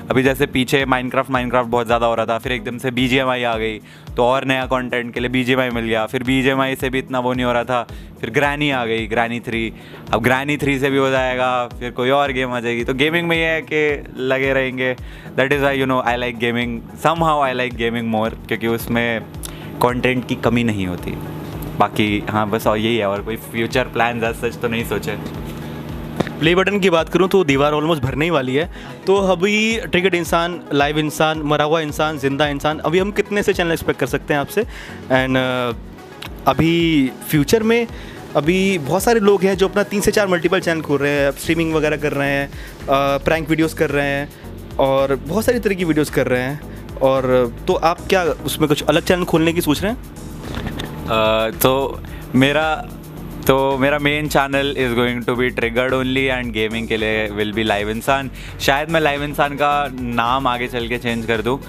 अभी 0.10 0.24
जैसे 0.24 0.46
पीछे 0.46 0.84
माइनक्राफ्ट 0.86 1.32
माइनक्राफ्ट 1.32 1.70
बहुत 1.70 1.86
ज़्यादा 1.86 2.06
हो 2.06 2.16
रहा 2.16 2.26
था 2.26 2.38
फिर 2.38 2.52
एकदम 2.52 2.78
से 2.78 2.92
बीजीएमआई 2.92 3.44
आ 3.44 3.56
गई 3.58 3.80
तो 4.16 4.24
और 4.24 4.46
नया 4.46 4.66
कंटेंट 4.66 5.14
के 5.14 5.20
लिए 5.20 5.30
बीजीएमआई 5.30 5.70
मिल 5.70 5.86
गया 5.86 6.06
फिर 6.06 6.24
बीजीएमआई 6.24 6.76
से 6.76 6.90
भी 6.90 7.00
इतना 7.00 7.20
वो 7.20 7.34
नहीं 7.34 7.46
हो 7.46 7.52
रहा 7.54 7.64
था। 7.64 7.88
फिर 8.24 8.32
ग्रैनी 8.32 8.70
आ 8.72 8.84
गई 8.86 9.08
ग्रैनी 9.08 9.40
थ्री 9.40 9.62
अब 10.14 10.22
ग्रैनी 10.24 10.56
थ्री 10.58 10.78
से 10.80 10.90
भी 10.90 10.98
हो 10.98 11.10
जाएगा, 11.10 11.68
फिर 11.70 11.92
कोई 11.92 12.10
और 12.12 12.32
गेम 12.32 12.52
आ 12.52 12.60
जाएगी। 12.60 12.84
तो 12.84 12.94
गेमिंग 12.94 13.28
में 13.28 13.36
ये 13.38 13.46
है 13.46 13.62
कि 13.64 14.22
लगे 14.24 14.54
रहेंगे। 14.54 14.94
That 15.38 15.54
is 15.54 15.66
I 15.66 15.80
you 15.80 15.86
know 15.86 16.00
I 16.02 16.18
like 16.18 16.38
gaming 16.40 16.80
somehow 17.24 17.42
I 17.42 17.54
like 17.54 17.76
gaming 17.76 18.08
more 18.10 18.38
क्योंकि 18.48 18.68
उसमें 18.70 19.26
कॉन्टेंट 19.82 20.28
की 20.28 20.36
कमी 20.46 20.64
नहीं 20.64 20.88
होती। 20.88 21.12
बाकी 21.80 22.24
हाँ 22.30 22.50
बस 22.50 22.68
और 22.68 22.78
यही 22.78 22.98
है, 22.98 23.08
और 23.08 23.22
कोई 23.22 23.36
फ्यूचर 23.52 23.88
प्लान 23.94 24.32
सच 24.34 24.58
तो 24.58 24.68
नहीं 24.68 24.84
सोचे। 24.86 25.18
प्ले 26.40 26.54
बटन 26.56 26.80
की 26.80 26.90
बात 26.90 27.10
करूँ 27.10 27.28
तो 27.30 27.44
दीवार 27.44 27.74
ऑलमोस्ट 27.74 28.04
भरने 28.04 28.26
ही 28.26 28.32
वाली 28.32 28.56
है। 28.56 28.70
तो 29.08 29.16
अभी 29.32 29.80
ट्रिगर्ड 29.82 30.16
इंसान 30.16 30.60
लाइव 30.74 31.00
इंसान, 31.00 31.42
मरा 31.44 31.64
हुआ 31.66 31.82
इंसान, 31.82 32.18
ज़िंदा 32.20 32.48
इंसान, 32.48 32.80
अभी 32.80 33.00
हम 33.00 33.12
कितने 33.12 33.44
से 33.44 33.54
चैनल 33.54 33.72
एक्सपेक्ट 33.72 34.00
कर 34.00 34.08
सकते 34.08 34.34
हैं 34.34 34.42
आपसे? 34.42 34.62
एंड 35.12 35.38
अभी 36.48 37.12
फ्यूचर 37.30 37.64
में 37.64 37.88
अभी 38.36 38.78
बहुत 38.78 39.04
सारे 39.04 39.20
लोग 39.20 39.44
हैं 39.44 39.58
जो 39.58 39.68
अपना 39.68 39.84
तीन 39.84 40.02
से 40.02 40.12
चार 40.12 40.28
मल्टीपल 40.28 40.60
चैनल 40.60 40.82
खोल 40.82 41.00
रहे 41.00 41.12
हैं 41.12 41.32
स्ट्रीमिंग 41.32 41.74
वगैरह 41.74 41.98
कर 41.98 42.12
रहे 42.12 42.30
हैं 42.30 42.52
प्रैंक 43.26 43.50
वीडियोस 43.50 43.74
कर 43.74 43.90
रहे 43.90 44.08
हैं 44.08 44.30
और 44.80 45.16
बहुत 45.16 45.46
सारी 45.46 45.60
तरह 45.60 45.76
की 45.76 45.86
वीडियोस 45.86 46.10
कर 46.10 46.28
रहे 46.28 46.42
हैं। 46.42 46.98
और 46.98 47.54
तो 47.68 47.74
आप 47.74 48.02
क्या 48.02 48.24
उसमें 48.24 48.68
कुछ 48.68 48.84
अलग 48.84 49.04
चैनल 49.04 49.24
खोलने 49.24 49.54
की 49.54 49.62
सोच 49.62 49.84
रहे 49.84 49.92
हैं? 49.92 50.02
uh, 51.06 51.62
तो 51.62 52.02
मेरा 52.36 52.76
तो 53.48 53.78
मेरा 53.78 54.00
main 54.00 54.28
channel 54.28 54.76
is 54.78 54.94
going 54.94 55.24
to 55.24 55.36
be 55.36 55.50
triggered 55.50 55.94
only 55.94 56.24
and 56.26 56.52
gaming 56.54 56.88
के 56.88 56.98
लिए 56.98 57.30
विल 57.30 57.54
बी 57.54 57.64
लाइव 57.64 57.90
इंसान 57.90 58.32
शायद 58.62 58.90
मैं 58.90 59.02
लाइव 59.02 59.24
इंसान 59.24 59.56
का 59.56 59.90
नाम 59.94 60.48
आगे 60.48 60.68
चल 60.68 60.88
के 60.88 60.98
चेंज 60.98 61.26
कर 61.26 61.42
दूँ 61.42 61.60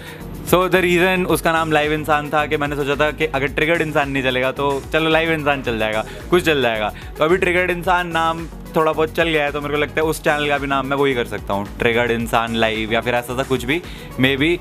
सो 0.54 0.68
द 0.68 0.76
रीज़न 0.76 1.24
उसका 1.26 1.52
नाम 1.52 1.72
लाइव 1.72 1.92
इंसान 1.92 2.28
था 2.30 2.44
कि 2.46 2.56
मैंने 2.56 2.76
सोचा 2.76 2.94
था 2.96 3.10
कि 3.10 3.26
अगर 3.26 3.46
ट्रिगर्ड 3.54 3.82
इंसान 3.82 4.10
नहीं 4.10 4.22
चलेगा 4.22 4.50
तो 4.52 4.68
चलो 4.92 5.10
लाइव 5.10 5.32
इंसान 5.32 5.62
चल 5.62 5.78
जाएगा, 5.78 6.04
कुछ 6.30 6.44
चल 6.44 6.62
जाएगा। 6.62 6.92
तो 7.18 7.24
अभी 7.24 7.36
ट्रिगर्ड 7.36 7.70
इंसान 7.70 8.08
नाम 8.08 8.46
थोड़ा 8.76 8.92
बहुत 8.92 9.14
चल 9.14 9.28
गया 9.28 9.44
है 9.44 9.52
तो 9.52 9.60
मेरे 9.60 9.74
को 9.74 9.80
लगता 9.80 10.00
है 10.00 10.06
उस 10.06 10.22
चैनल 10.24 10.48
का 10.48 10.58
भी 10.58 10.66
नाम 10.66 10.86
मैं 10.86 10.96
वही 10.96 11.14
कर 11.14 11.24
सकता 11.24 11.54
हूँ 11.54 11.66
ट्रिगर्ड 11.78 12.10
इंसान 12.10 12.54
लाइव 12.54 12.92
या 12.92 13.00
फिर 13.00 13.14
ऐसा 13.14 13.36
सा 13.36 13.42
कुछ 13.42 13.64
भी 13.64 13.80
मे 14.20 14.36
बी 14.36 14.52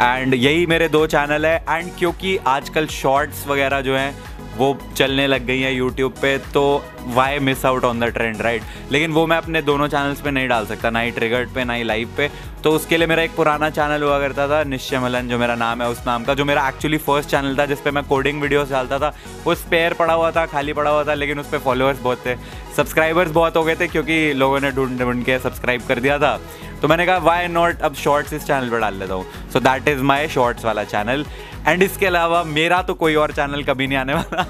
एंड 0.00 0.34
यही 0.34 0.66
मेरे 0.66 0.88
दो 0.88 1.06
चैनल 1.06 1.46
है 1.46 1.56
एंड 1.68 1.90
क्योंकि 1.98 2.36
आजकल 2.48 2.86
शॉर्ट्स 3.00 3.46
वगैरह 3.48 3.80
जो 3.80 3.96
हैं 3.96 4.14
वो 4.56 4.76
चलने 4.96 5.26
लग 5.26 5.44
गई 5.46 5.60
हैं 5.60 5.72
यूट्यूब 5.72 6.12
पे 6.12 6.36
तो 6.54 6.62
why 7.06 7.38
miss 7.38 7.64
out 7.66 7.84
on 7.84 8.00
the 8.00 8.04
trend 8.04 8.40
right 8.42 8.62
लेकिन 8.92 9.12
वो 9.12 9.26
मैं 9.26 9.36
अपने 9.36 9.62
दोनों 9.62 9.86
चैनल्स 9.88 10.20
पे 10.20 10.30
नहीं 10.30 10.48
डाल 10.48 10.66
सकता, 10.66 10.90
ना 10.90 11.00
ही 11.00 11.10
ट्रिगर्ड 11.10 11.54
पे, 11.54 11.64
ना 11.64 11.72
ही 11.72 11.84
लाइव 11.84 12.14
पे। 12.16 12.30
तो 12.64 12.70
उसके 12.70 12.96
लिए 12.96 13.06
मेरा 13.06 13.22
एक 13.22 13.34
पुराना 13.36 13.68
चैनल 13.70 14.02
हुआ 14.02 14.18
करता 14.20 14.46
था, 14.48 14.62
निश्चय 14.64 14.98
मलन, 14.98 15.28
जो 15.28 15.38
मेरा 15.38 15.54
नाम 15.54 15.82
है, 15.82 15.88
उस 15.88 16.02
नाम 16.06 16.24
का, 16.24 16.34
जो 16.34 16.44
मेरा 16.44 16.66
एक्चुअली 16.68 16.98
फ़र्स्ट 16.98 17.30
चैनल 17.30 17.56
था 17.58 17.66
जिसपे 17.66 17.90
मैं 17.90 18.04
कोडिंग 18.04 18.42
वीडियोस 18.42 18.70
डालता 18.70 18.98
था, 18.98 19.14
वो 19.44 19.54
स्पेयर 19.54 19.94
पड़ा 19.94 20.14
हुआ 20.14 20.30
था, 20.30 20.44
खाली 20.46 20.72
पड़ा 20.72 20.90
हुआ 20.90 21.04
था, 21.04 21.14
लेकिन 21.14 21.40
उस 21.40 21.48
पर 21.48 21.58
फॉलोअर्स 21.58 22.00
बहुत 22.00 22.26
थे। 22.26 22.36
सब्सक्राइबर्स 22.76 23.30
बहुत 23.30 23.56
हो 23.56 23.62
गए 23.64 23.76
थे, 23.76 23.86
क्योंकि 23.86 24.32
लोगों 24.32 24.60
ने 24.60 24.70
ढूंढ 24.70 24.98
ढूंढ 25.00 25.24
के 25.24 25.38
सब्सक्राइब 25.38 25.86
कर 25.88 26.00
दिया 26.00 26.18
था। 26.18 26.38
तो 26.82 26.88
मैंने 26.88 27.06
कहा 27.06 27.16
वाई 27.18 27.48
नॉट 27.48 27.80
अब 27.80 27.94
शॉर्ट्स 27.94 28.32
इस 28.32 28.44
चैनल 28.44 28.70
पर 28.70 28.80
डाल 28.80 28.94
लेता 28.94 29.14
हूँ। 29.14 29.50
So 29.52 29.60
that 29.60 29.88
is 29.88 30.02
my 30.02 30.28
shorts 30.28 30.64
वाला 30.64 30.84
चैनल 30.84 31.24
एंड 31.68 31.82
इसके 31.82 32.06
अलावा 32.06 32.42
मेरा 32.44 32.82
तो 32.82 32.94
कोई 32.94 33.14
और 33.14 33.32
चैनल 33.32 33.62
कभी 33.64 33.86
नहीं 33.86 33.98
आने 33.98 34.14
वाला। 34.14 34.46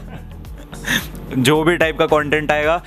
जो 1.38 1.62
भी 1.62 1.76
टाइप 1.76 1.98
का 1.98 2.06
कंटेंट 2.06 2.52
आएगा, 2.52 2.82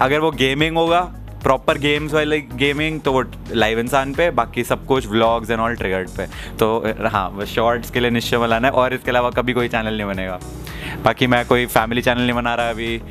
अगर 0.00 0.20
वो 0.20 0.30
गेमिंग 0.32 0.76
होगा 0.76 1.00
प्रॉपर 1.42 1.78
गेम्स 1.78 2.12
वाले 2.14 2.40
गेमिंग 2.40 3.00
तो 3.00 3.12
वो 3.12 3.24
लाइव 3.52 3.78
इंसान 3.78 4.12
पे, 4.14 4.30
बाकी 4.30 4.64
सब 4.64 4.86
कुछ 4.86 5.06
व्लॉग्स 5.06 5.50
एंड 5.50 5.60
ऑल 5.60 5.74
ट्रिगर्ड 5.76 6.08
पे। 6.16 6.26
तो 6.58 6.94
हाँ 7.08 7.36
बस 7.36 7.48
शॉर्ट्स 7.48 7.90
के 7.90 8.00
लिए 8.00 8.10
निश्चय 8.10 8.38
बनाना 8.38 8.68
है, 8.68 8.74
और 8.74 8.94
इसके 8.94 9.10
अलावा 9.10 9.30
कभी 9.30 9.52
कोई 9.52 9.68
चैनल 9.68 9.96
नहीं 9.96 10.06
बनेगा। 10.06 10.38
बाकी 11.04 11.26
मैं 11.26 11.44
कोई 11.46 11.66
फैमिली 11.66 12.02
चैनल 12.02 12.20
नहीं 12.20 12.32
बना 12.32 12.54
रहा 12.54 12.70
अभी। 12.70 13.02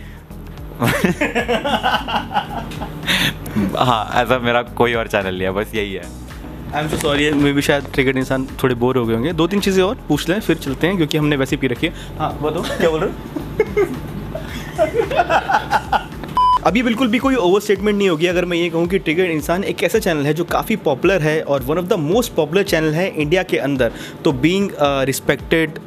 हाँ 3.78 4.12
ऐसा 4.16 4.39
मेरा 4.39 4.62
कोई 4.62 4.94
और 4.94 5.08
चैनल 5.08 5.34
नहीं 5.34 5.44
है, 5.44 5.51
बस 5.51 5.75
यही 5.75 5.94
है। 5.94 6.28
आई 6.69 6.83
एम 6.83 6.88
सो 6.89 6.97
सॉरी 6.97 7.29
मे 7.33 7.51
भी 7.53 7.61
शायद 7.61 7.85
क्रिकेट 7.93 8.17
इंसान 8.17 8.45
थोड़े 8.63 8.75
बोर 8.75 8.97
हो 8.97 9.05
गए 9.05 9.13
होंगे। 9.13 9.31
दो 9.33 9.47
तीन 9.47 9.59
चीज़ें 9.59 9.83
और 9.83 9.97
पूछ 10.07 10.27
लें, 10.29 10.39
फिर 10.39 10.57
चलते 10.57 10.88
हैं, 10.88 10.97
क्योंकि 10.97 11.17
हमने 11.17 11.35
वैसे 11.35 11.57
पी 11.57 11.67
रखी 11.67 11.88
है। 11.88 11.93
हाँ 12.19 12.31
बताओ, 12.41 12.63
क्या 12.77 12.89
बोल 12.89 12.99
रहे 12.99 13.97
अभी 16.65 16.81
बिल्कुल 16.83 17.07
भी 17.07 17.17
कोई 17.19 17.35
ओवर 17.35 17.61
स्टेटमेंट 17.61 17.97
नहीं 17.97 18.09
होगी, 18.09 18.25
अगर 18.27 18.45
मैं 18.45 18.57
ये 18.57 18.69
कहूँ 18.69 18.88
कि 18.88 18.99
ट्रिगर 18.99 19.25
इंसान 19.25 19.63
एक 19.63 19.83
ऐसा 19.83 19.99
चैनल 19.99 20.25
है 20.25 20.33
जो 20.33 20.43
काफ़ी 20.45 20.75
पॉपुलर 20.77 21.21
है 21.21 21.41
और 21.43 21.61
one 21.63 21.77
of 21.77 21.85
the 21.85 21.93
most 21.99 22.33
popular 22.35 22.63
channel 22.63 22.93
है 22.93 23.07
इंडिया 23.11 23.43
के 23.43 23.57
अंदर। 23.57 23.91
तो 24.23 24.31
बीइंग 24.33 24.71
रिस्पेक्टेड 25.07 25.79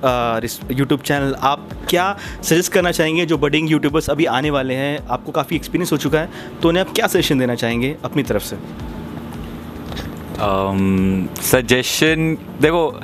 यूट्यूब 0.70 1.00
चैनल 1.00 1.34
आप 1.42 1.68
क्या 1.90 2.16
सजेस्ट 2.42 2.72
करना 2.72 2.90
चाहेंगे 2.92 3.26
जो 3.26 3.38
बडिंग 3.38 3.70
यूट्यूबर्स 3.70 4.10
अभी 4.10 4.24
आने 4.36 4.50
वाले 4.50 4.74
हैं? 4.74 4.98
आपको 5.08 5.32
काफ़ी 5.32 5.56
एक्सपीरियंस 5.56 5.92
हो 5.92 5.96
चुका 5.98 6.20
है 6.20 6.28
तो 6.62 6.68
उन्हें 6.68 6.84
आप 6.84 6.92
क्या 6.94 7.06
सजेशन 7.06 7.38
देना 7.38 7.54
चाहेंगे 7.54 7.96
अपनी 8.04 8.22
तरफ़ 8.22 8.42
से? 8.44 8.56
सजेशन 10.42 12.34
um, 12.34 12.62
देखो 12.62 13.00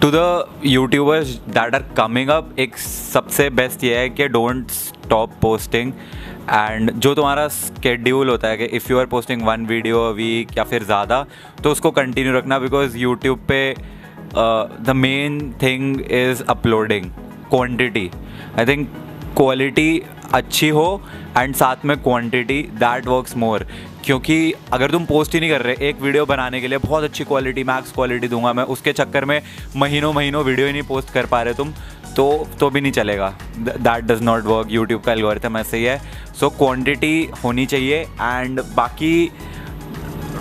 to 0.00 0.10
the 0.10 0.60
YouTubers 0.66 1.28
that 1.48 1.74
are 1.74 1.82
coming 1.96 2.28
up 2.30 2.58
एक 2.58 2.76
सबसे 2.78 3.48
बेस्ट 3.52 3.84
ये 3.84 3.96
है 3.96 4.08
कि 4.10 4.26
डोंट 4.28 4.70
स्टॉप 4.70 5.30
पोस्टिंग 5.42 5.92
एंड 6.50 6.90
जो 6.92 7.14
तुम्हारा 7.14 7.46
स्केड्यूल 7.50 8.30
होता 8.30 8.48
है 8.48 8.56
कि 8.56 8.64
if 8.76 8.90
you 8.90 8.98
are 8.98 9.06
posting 9.06 9.42
one 9.42 9.64
video 9.66 10.00
a 10.00 10.10
week 10.14 10.56
या 10.58 10.64
फिर 10.64 10.84
ज़्यादा 10.84 11.24
तो 11.62 11.70
उसको 11.70 11.90
कंटिन्यू 11.92 12.36
रखना 12.36 12.58
बिकॉज़ 12.58 12.96
यूट्यूब 12.98 13.46
पे 13.48 13.62
the 14.34 14.92
main 14.96 15.40
thing 15.62 16.00
is 16.02 16.42
uploading 16.48 17.10
quantity 17.50 18.10
I 18.58 18.66
think 18.66 18.88
quality 19.36 20.02
अच्छी 20.34 20.68
हो 20.70 20.86
एंड 21.38 21.54
साथ 21.54 21.84
में 21.84 21.96
क्वांटिटी 21.98 22.62
दैट 22.74 23.06
वर्क्स 23.06 23.36
मोर 23.36 23.66
क्योंकि 24.04 24.52
अगर 24.72 24.90
तुम 24.90 25.04
पोस्ट 25.06 25.34
ही 25.34 25.40
नहीं 25.40 25.50
कर 25.50 25.62
रहे 25.62 25.88
एक 25.88 26.00
वीडियो 26.00 26.24
बनाने 26.26 26.60
के 26.60 26.68
लिए 26.68 26.78
बहुत 26.78 27.04
अच्छी 27.04 27.24
क्वालिटी 27.24 27.64
मैक्स 27.64 27.92
क्वालिटी 27.92 28.28
दूँगा 28.28 28.52
मैं। 28.52 28.64
उसके 28.74 28.92
चक्कर 28.92 29.24
में 29.24 29.40
महीनों 29.76 30.12
महीनों 30.12 30.44
वीडियो 30.44 30.66
ही 30.66 30.72
नहीं 30.72 30.82
पोस्ट 30.84 31.12
कर 31.12 31.26
पा 31.26 31.42
रहे 31.42 31.54
तुम 31.54 31.72
तो 32.16 32.26
तो 32.60 32.68
भी 32.70 32.80
नहीं 32.80 32.92
चलेगा। 32.92 33.28
That 33.58 34.04
does 34.04 34.22
not 34.22 34.44
work 34.44 34.68
YouTube 34.70 35.02
का 35.02 35.12
एल्गोरिथम 35.12 35.56
ऐसे 35.58 35.76
ही 35.76 35.84
है। 35.84 35.98
सो 36.30 36.46
so, 36.46 36.56
क्वांटिटी 36.56 37.28
होनी 37.44 37.66
चाहिए 37.66 38.00
एंड 38.00 38.60
बाकी 38.76 39.30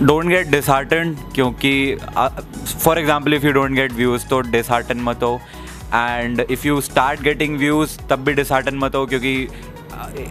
डोंट 0.01 0.25
गेट 0.25 0.48
डिसहार्टन 0.48 1.15
क्योंकि 1.36 1.96
for 2.79 3.00
example 3.00 3.34
if 3.34 3.46
you 3.46 3.51
don't 3.53 3.72
get 3.72 3.91
views 3.93 4.27
तो 4.27 4.39
डिसहार्टन 4.41 5.01
मत 5.01 5.24
हो। 5.24 5.39
And 5.93 6.39
if 6.41 6.67
you 6.67 6.79
start 6.82 7.22
getting 7.22 7.58
views 7.58 7.98
तब 8.10 8.24
भी 8.25 8.34
डिसहार्टन 8.34 8.75
मत 8.77 8.96
हो 8.96 9.05
क्योंकि 9.05 9.36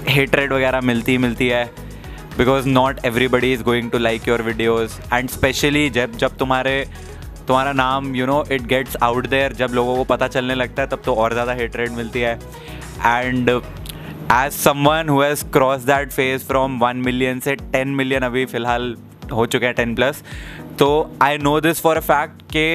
हेटरेट 0.09 0.53
वगैरह 0.53 0.81
मिलती 0.83 1.17
मिलती 1.19 1.49
है। 1.49 1.65
Because 2.39 2.69
not 2.69 3.05
everybody 3.07 3.53
is 3.53 3.62
going 3.62 3.91
to 3.91 3.99
like 3.99 4.29
your 4.29 4.43
videos 4.43 4.93
and 5.15 5.29
specially 5.29 5.89
जब 5.91 6.17
जब 6.17 6.37
तुम्हारे, 6.37 6.85
तुम्हारा 7.47 7.73
नाम 7.73 8.15
you 8.17 8.27
know 8.27 8.45
it 8.53 8.62
gets 8.67 8.97
out 9.03 9.27
there 9.27 9.53
जब 9.55 9.71
लोगों 9.75 9.97
को 9.97 10.05
पता 10.05 10.29
चलने 10.29 10.55
लगता 10.55 10.83
है, 10.83 10.89
तब 10.89 11.03
तो 11.05 11.15
और 11.15 11.33
ज़्यादा 11.33 11.53
हेट 11.53 11.77
रेट 11.77 11.91
मिलती 11.93 12.21
है. 12.21 12.39
And 13.07 13.49
as 13.49 14.53
someone 14.53 15.09
who 15.09 15.21
has 15.23 15.45
cross 15.53 15.83
that 15.85 16.12
phase 16.12 16.45
from 16.45 16.79
one 16.79 16.97
million 17.07 17.41
से 17.41 17.55
टेन 17.57 17.89
मिलियन 17.97 18.23
अभी 18.23 18.45
फ़िलहाल 18.47 18.95
हो 19.33 19.47
चुके 19.47 19.67
हैं 19.67 19.75
टेन 19.75 19.95
प्लस 19.95 20.23
तो 20.79 20.89
I 21.23 21.39
know 21.39 21.61
this 21.61 21.81
for 21.83 21.97
a 21.97 22.01
fact 22.03 22.43
के 22.53 22.69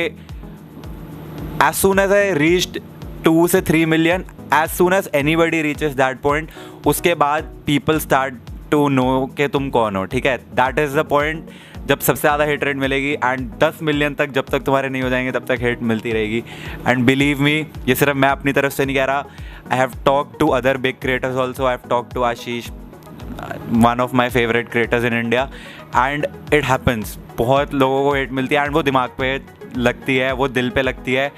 as 1.65 1.73
soon 1.75 1.99
as 1.99 2.11
I 2.13 2.33
reached 2.35 2.79
to 3.25 3.47
say 3.47 3.61
three 3.61 3.85
million 3.85 4.25
as 4.53 4.69
soon 4.71 4.93
as 4.93 5.09
anybody 5.35 5.61
reaches 5.61 5.93
that 5.95 6.21
point 6.21 6.51
उसके 6.87 7.13
बाद 7.15 7.53
पीपल 7.65 7.99
स्टार्ट 7.99 8.33
टू 8.71 8.87
नो 8.89 9.25
के 9.37 9.47
तुम 9.47 9.69
कौन 9.69 9.95
हो, 9.95 10.05
ठीक 10.05 10.25
है? 10.25 10.37
दैट 10.37 10.79
इज़ 10.79 10.97
द 10.99 11.05
पॉइंट 11.09 11.49
जब 11.87 11.99
सबसे 11.99 12.21
ज़्यादा 12.21 12.43
हेट 12.43 12.63
रेट 12.63 12.77
मिलेगी 12.77 13.11
एंड 13.13 13.49
10 13.59 13.81
मिलियन 13.83 14.13
तक 14.13 14.31
जब 14.31 14.45
तक 14.45 14.63
तुम्हारे 14.63 14.89
नहीं 14.89 15.01
हो 15.01 15.09
जाएँगे, 15.09 15.31
तब 15.31 15.45
तक 15.47 15.61
हेट 15.61 15.81
मिलती 15.83 16.11
रहेगी. 16.11 16.43
एंड 16.87 17.05
बिलीव 17.05 17.41
मी 17.41 17.55
ये 17.87 17.95
सिर्फ़ 17.95 18.17
मैं 18.17 18.29
अपनी 18.29 18.53
तरफ़ 18.53 18.73
से 18.73 18.85
नहीं 18.85 18.95
कह 18.95 19.05
रहा. 19.05 19.25
I 19.71 19.77
have 19.77 19.91
talk 20.05 20.35
to 20.39 20.47
other 20.57 20.77
big 20.77 20.95
creators 21.01 21.35
also 21.35 21.65
I 21.65 21.75
have 21.75 21.89
talk 21.89 22.09
to 22.13 22.21
Ashish 22.23 22.69
one 22.69 23.99
of 24.01 24.15
my 24.15 24.29
favourite 24.29 24.69
creators 24.71 25.05
in 25.05 25.13
India 25.13 25.49
and 25.97 26.27
it 26.53 26.63
happens 26.65 27.17
बहुत 27.37 27.73
लोगों 27.73 28.03
को 28.03 28.13
हेट 28.15 28.31
मिलती 28.31 28.55
है 28.55 28.63
एंड 28.63 28.73
वो 28.73 28.83
दिमाग 28.83 29.09
पे 29.19 29.39
लगती 29.77 30.17
है, 30.17 30.31
वो 30.31 30.47
दिल 30.47 30.69
पे 30.69 30.81
लगती 30.81 31.13
है. 31.13 31.31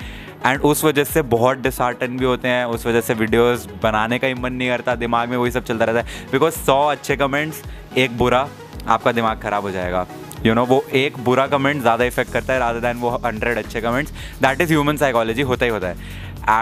एंड 0.46 0.62
उस 0.62 0.84
वजह 0.84 1.04
से 1.04 1.22
बहुत 1.32 1.58
डिसहार्टन 1.58 2.18
भी 2.18 2.26
होते 2.26 2.48
हैं 2.48 2.66
उस 2.66 2.86
वजह 2.86 3.02
से 3.02 3.14
वीडियोस 3.16 3.68
बनाने 3.84 4.20
का 4.20 4.28
ही 4.28 4.34
मन 4.34 4.54
नहीं 4.54 4.70
करता 4.70 4.96
दिमाग 4.96 5.30
में 5.30 5.38
वही 5.38 5.52
सब 5.52 5.64
चलता 5.64 5.86
रहता 5.86 6.00
है। 6.00 6.32
बिकॉज़ 6.32 6.54
सौ 6.56 6.80
अच्छे 6.88 7.16
कमेंट्स 7.18 7.62
एक 7.98 8.18
बुरा 8.18 8.48
आपका 8.88 9.12
दिमाग 9.12 9.42
ख़राब 9.42 9.64
हो 9.64 9.72
जाएगा। 9.72 10.06
यू 10.36 10.44
you 10.44 10.56
नो 10.56 10.62
know, 10.62 10.70
वो 10.70 10.84
एक 10.96 11.18
बुरा 11.24 11.46
कमेंट 11.48 11.82
ज़्यादा 11.82 12.06
इफ़ेक्ट 12.06 12.32
करता 12.34 12.54
है 12.54 12.60
रादर 12.60 12.80
दैन 12.80 12.98
वो 12.98 13.10
हंड्रेड 13.26 13.58
अच्छे 13.58 13.82
comments 13.82 14.12
that 14.42 14.62
is 14.62 14.70
human 14.70 14.98
psychology 14.98 15.42
होता 15.42 15.66
ही 15.66 15.72
होता 15.72 15.88
है। 15.88 15.96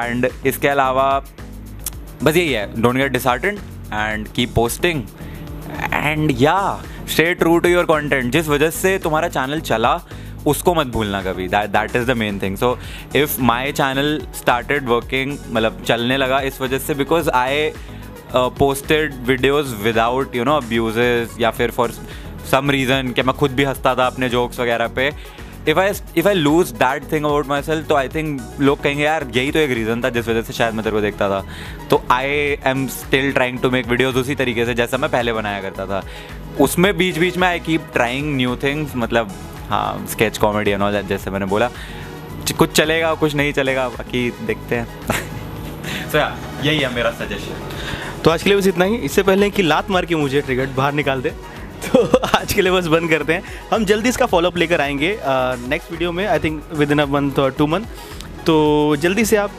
एंड 0.04 0.30
इसके 0.46 0.68
अलावा 0.68 1.08
बस 2.24 2.36
यही 2.36 2.52
है 2.52 2.82
don't 2.82 2.96
get 2.98 3.12
disheartened 3.12 3.60
and 3.94 4.28
keep 4.28 4.54
posting 4.56 5.04
and 5.94 6.32
या 6.42 6.58
stay 7.08 7.34
true 7.34 7.58
to 7.60 7.70
your 7.70 7.86
content 7.86 8.32
जिस 8.32 8.48
वजह 8.48 8.70
से 8.70 8.98
तुम्हारा 9.00 9.28
चैनल 9.30 9.60
चला 9.62 10.00
उसको 10.48 10.74
मत 10.76 10.88
भूलना 10.88 11.22
कभी। 11.24 11.48
That 11.48 11.96
is 11.96 12.06
the 12.06 12.18
main 12.18 12.40
thing 12.42 12.58
so 12.58 12.78
if 13.16 13.42
my 13.42 13.72
channel 13.74 14.22
started 14.36 14.88
working 14.90 15.38
मतलब 15.50 15.82
चलने 15.86 16.18
लगा 16.18 16.40
इस 16.42 16.62
वजह 16.62 16.80
से 16.80 16.94
because 16.96 17.30
I 17.32 17.72
posted 18.36 19.14
videos 19.28 19.76
without 19.84 20.36
you 20.36 20.44
know 20.44 20.56
abuses 20.58 21.42
या 21.42 21.52
फिर 21.52 21.72
फॉर 21.72 21.92
सम 22.52 22.70
रीज़न 22.72 23.12
कि 23.12 23.22
मैं 23.22 23.36
खुद 23.36 23.52
भी 23.52 23.64
हंसता 23.64 23.96
था 23.96 24.06
अपने 24.08 24.30
जोक्स 24.30 24.60
वगैरह 24.60 24.88
पे। 24.96 25.12
If 25.68 25.80
I 25.80 25.92
if 26.18 26.28
I 26.28 26.34
lose 26.34 26.70
that 26.74 27.12
thing 27.12 27.26
about 27.26 27.48
myself 27.62 27.88
तो 27.88 27.96
आई 27.96 28.08
थिंक 28.10 28.42
लोग 28.60 28.82
कहेंगे, 28.84 29.04
यार, 29.04 29.28
यही 29.36 29.52
तो 29.52 29.60
एक 29.60 29.72
रीज़न 29.72 30.04
था 30.04 30.10
जिस 30.10 30.28
वजह 30.28 30.42
से 30.42 30.54
शायद 30.54 30.74
मैं 30.74 30.84
तेरे 30.84 30.96
को 30.96 31.02
देखता 31.02 31.30
था। 31.30 31.44
तो 31.90 32.02
I 32.12 32.30
am 32.66 32.88
still 32.90 33.32
trying 33.34 33.60
to 33.60 33.72
make 33.72 33.88
videos 33.88 34.18
उसी 34.18 34.36
तरीके 34.36 34.66
से 34.66 34.74
जैसा 34.74 34.98
मैं 34.98 35.10
पहले 35.12 35.34
बनाया 35.34 35.62
करता 35.62 35.86
था। 35.86 36.04
उसमें 36.60 36.96
बीच 36.98 37.18
बीच 37.18 37.38
में 37.38 37.48
I 37.48 37.60
keep 37.60 37.90
trying 37.94 38.36
new 38.36 38.56
things 38.56 38.96
मतलब 38.96 39.32
हाँ 39.70 40.06
sketch 40.10 40.38
comedy 40.38 40.72
and 40.72 40.82
all 40.82 40.92
that 40.92 41.06
जैसे 41.08 41.30
मैंने 41.32 41.46
बोला। 41.46 41.70
कुछ 42.58 42.72
चलेगा, 42.72 43.14
कुछ 43.16 43.34
नहीं 43.36 43.54
चलेगा, 43.54 43.88
बाकी 43.90 44.30
देखते 44.48 44.76
हैं। 44.76 44.88
सो 46.12 46.18
यही 46.66 46.78
है 46.80 46.94
मेरा 46.96 47.12
सजेशन 47.14 48.22
तो 48.24 48.32
आज 48.32 48.44
के 48.44 48.50
लिए 48.50 48.58
बस 48.60 48.68
इतना 48.68 48.86
ही। 48.86 48.96
इससे 49.06 49.24
पहले 49.24 49.50
कि 49.50 49.64
लात 49.64 49.90
मार 49.92 50.06
के 50.06 50.16
मुझे 50.16 50.42
ट्रिगर्ड 50.42 50.70
बाहर 50.76 50.94
निकाल 50.94 51.22
दे। 51.22 51.30
तो 51.86 52.04
आज 52.28 52.54
के 52.54 52.62
लिए 52.62 52.72
बस 52.72 52.88
बंद 52.88 53.10
करते 53.10 53.34
हैं। 53.34 53.44
हम 53.74 53.86
जल्दी 53.86 54.10
इसका 54.10 54.26
फॉलोअप 54.26 54.58
लेकर 54.58 54.82
आएँगे 54.82 55.18
नेक्स्ट 55.24 55.92
वीडियो 55.92 56.12
में 56.12 56.26
I 56.28 56.40
think 56.40 56.64
within 56.92 57.00
a 57.00 57.06
month 57.08 57.40
और 57.40 57.52
टू 57.58 57.68
मंथ 57.68 57.86
तो 58.46 58.96
जल्दी 59.02 59.26
से 59.26 59.36
आप 59.38 59.52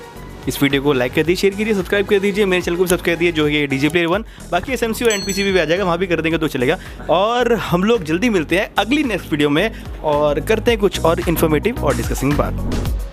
इस 0.49 0.63
वीडियो 0.63 0.83
को 0.83 0.93
लाइक 0.93 1.15
कर 1.15 1.23
दीजिए 1.23 1.37
शेयर 1.37 1.55
कीजिए 1.55 1.75
सब्सक्राइब 1.75 2.07
कर 2.07 2.19
दीजिए, 2.19 2.45
मेरे 2.47 2.63
चैनल 2.63 2.77
को 2.77 2.83
भी 2.83 2.89
सब्सक्राइब 2.89 3.19
दिए 3.19 3.33
जो 3.33 3.47
है 3.47 3.67
डी 3.67 3.79
जे 3.79 3.89
प्लेयर 3.89 4.07
वन 4.09 4.25
बाकी 4.53 4.73
एस 4.73 4.83
एम 4.83 4.93
सी 4.93 5.05
और 5.05 5.11
एन 5.13 5.25
पी 5.25 5.33
सी 5.33 5.43
भी 5.43 5.59
आ 5.59 5.65
जाएगा, 5.65 5.85
वहाँ 5.85 5.99
भी 5.99 6.07
कर 6.07 6.21
देंगे 6.21 6.39
तो 6.39 6.49
चलेगा 6.49 6.79
और 7.11 7.53
हम 7.65 7.85
लोग 7.85 8.05
जल्दी 8.05 8.31
मिलते 8.31 8.59
हैं 8.59 8.71
अगली 8.79 9.05
नेक्स्ट 9.05 9.31
वीडियो 9.33 9.51
में 9.51 9.71
और 10.05 10.41
करते 10.43 10.71
हैं 10.71 10.81
कुछ 10.81 11.05
और 11.05 11.21
इन्फॉर्मेटिव 11.29 11.85
और 11.85 11.97
डिस्कसिंग 11.97 12.33
बात। 12.37 13.07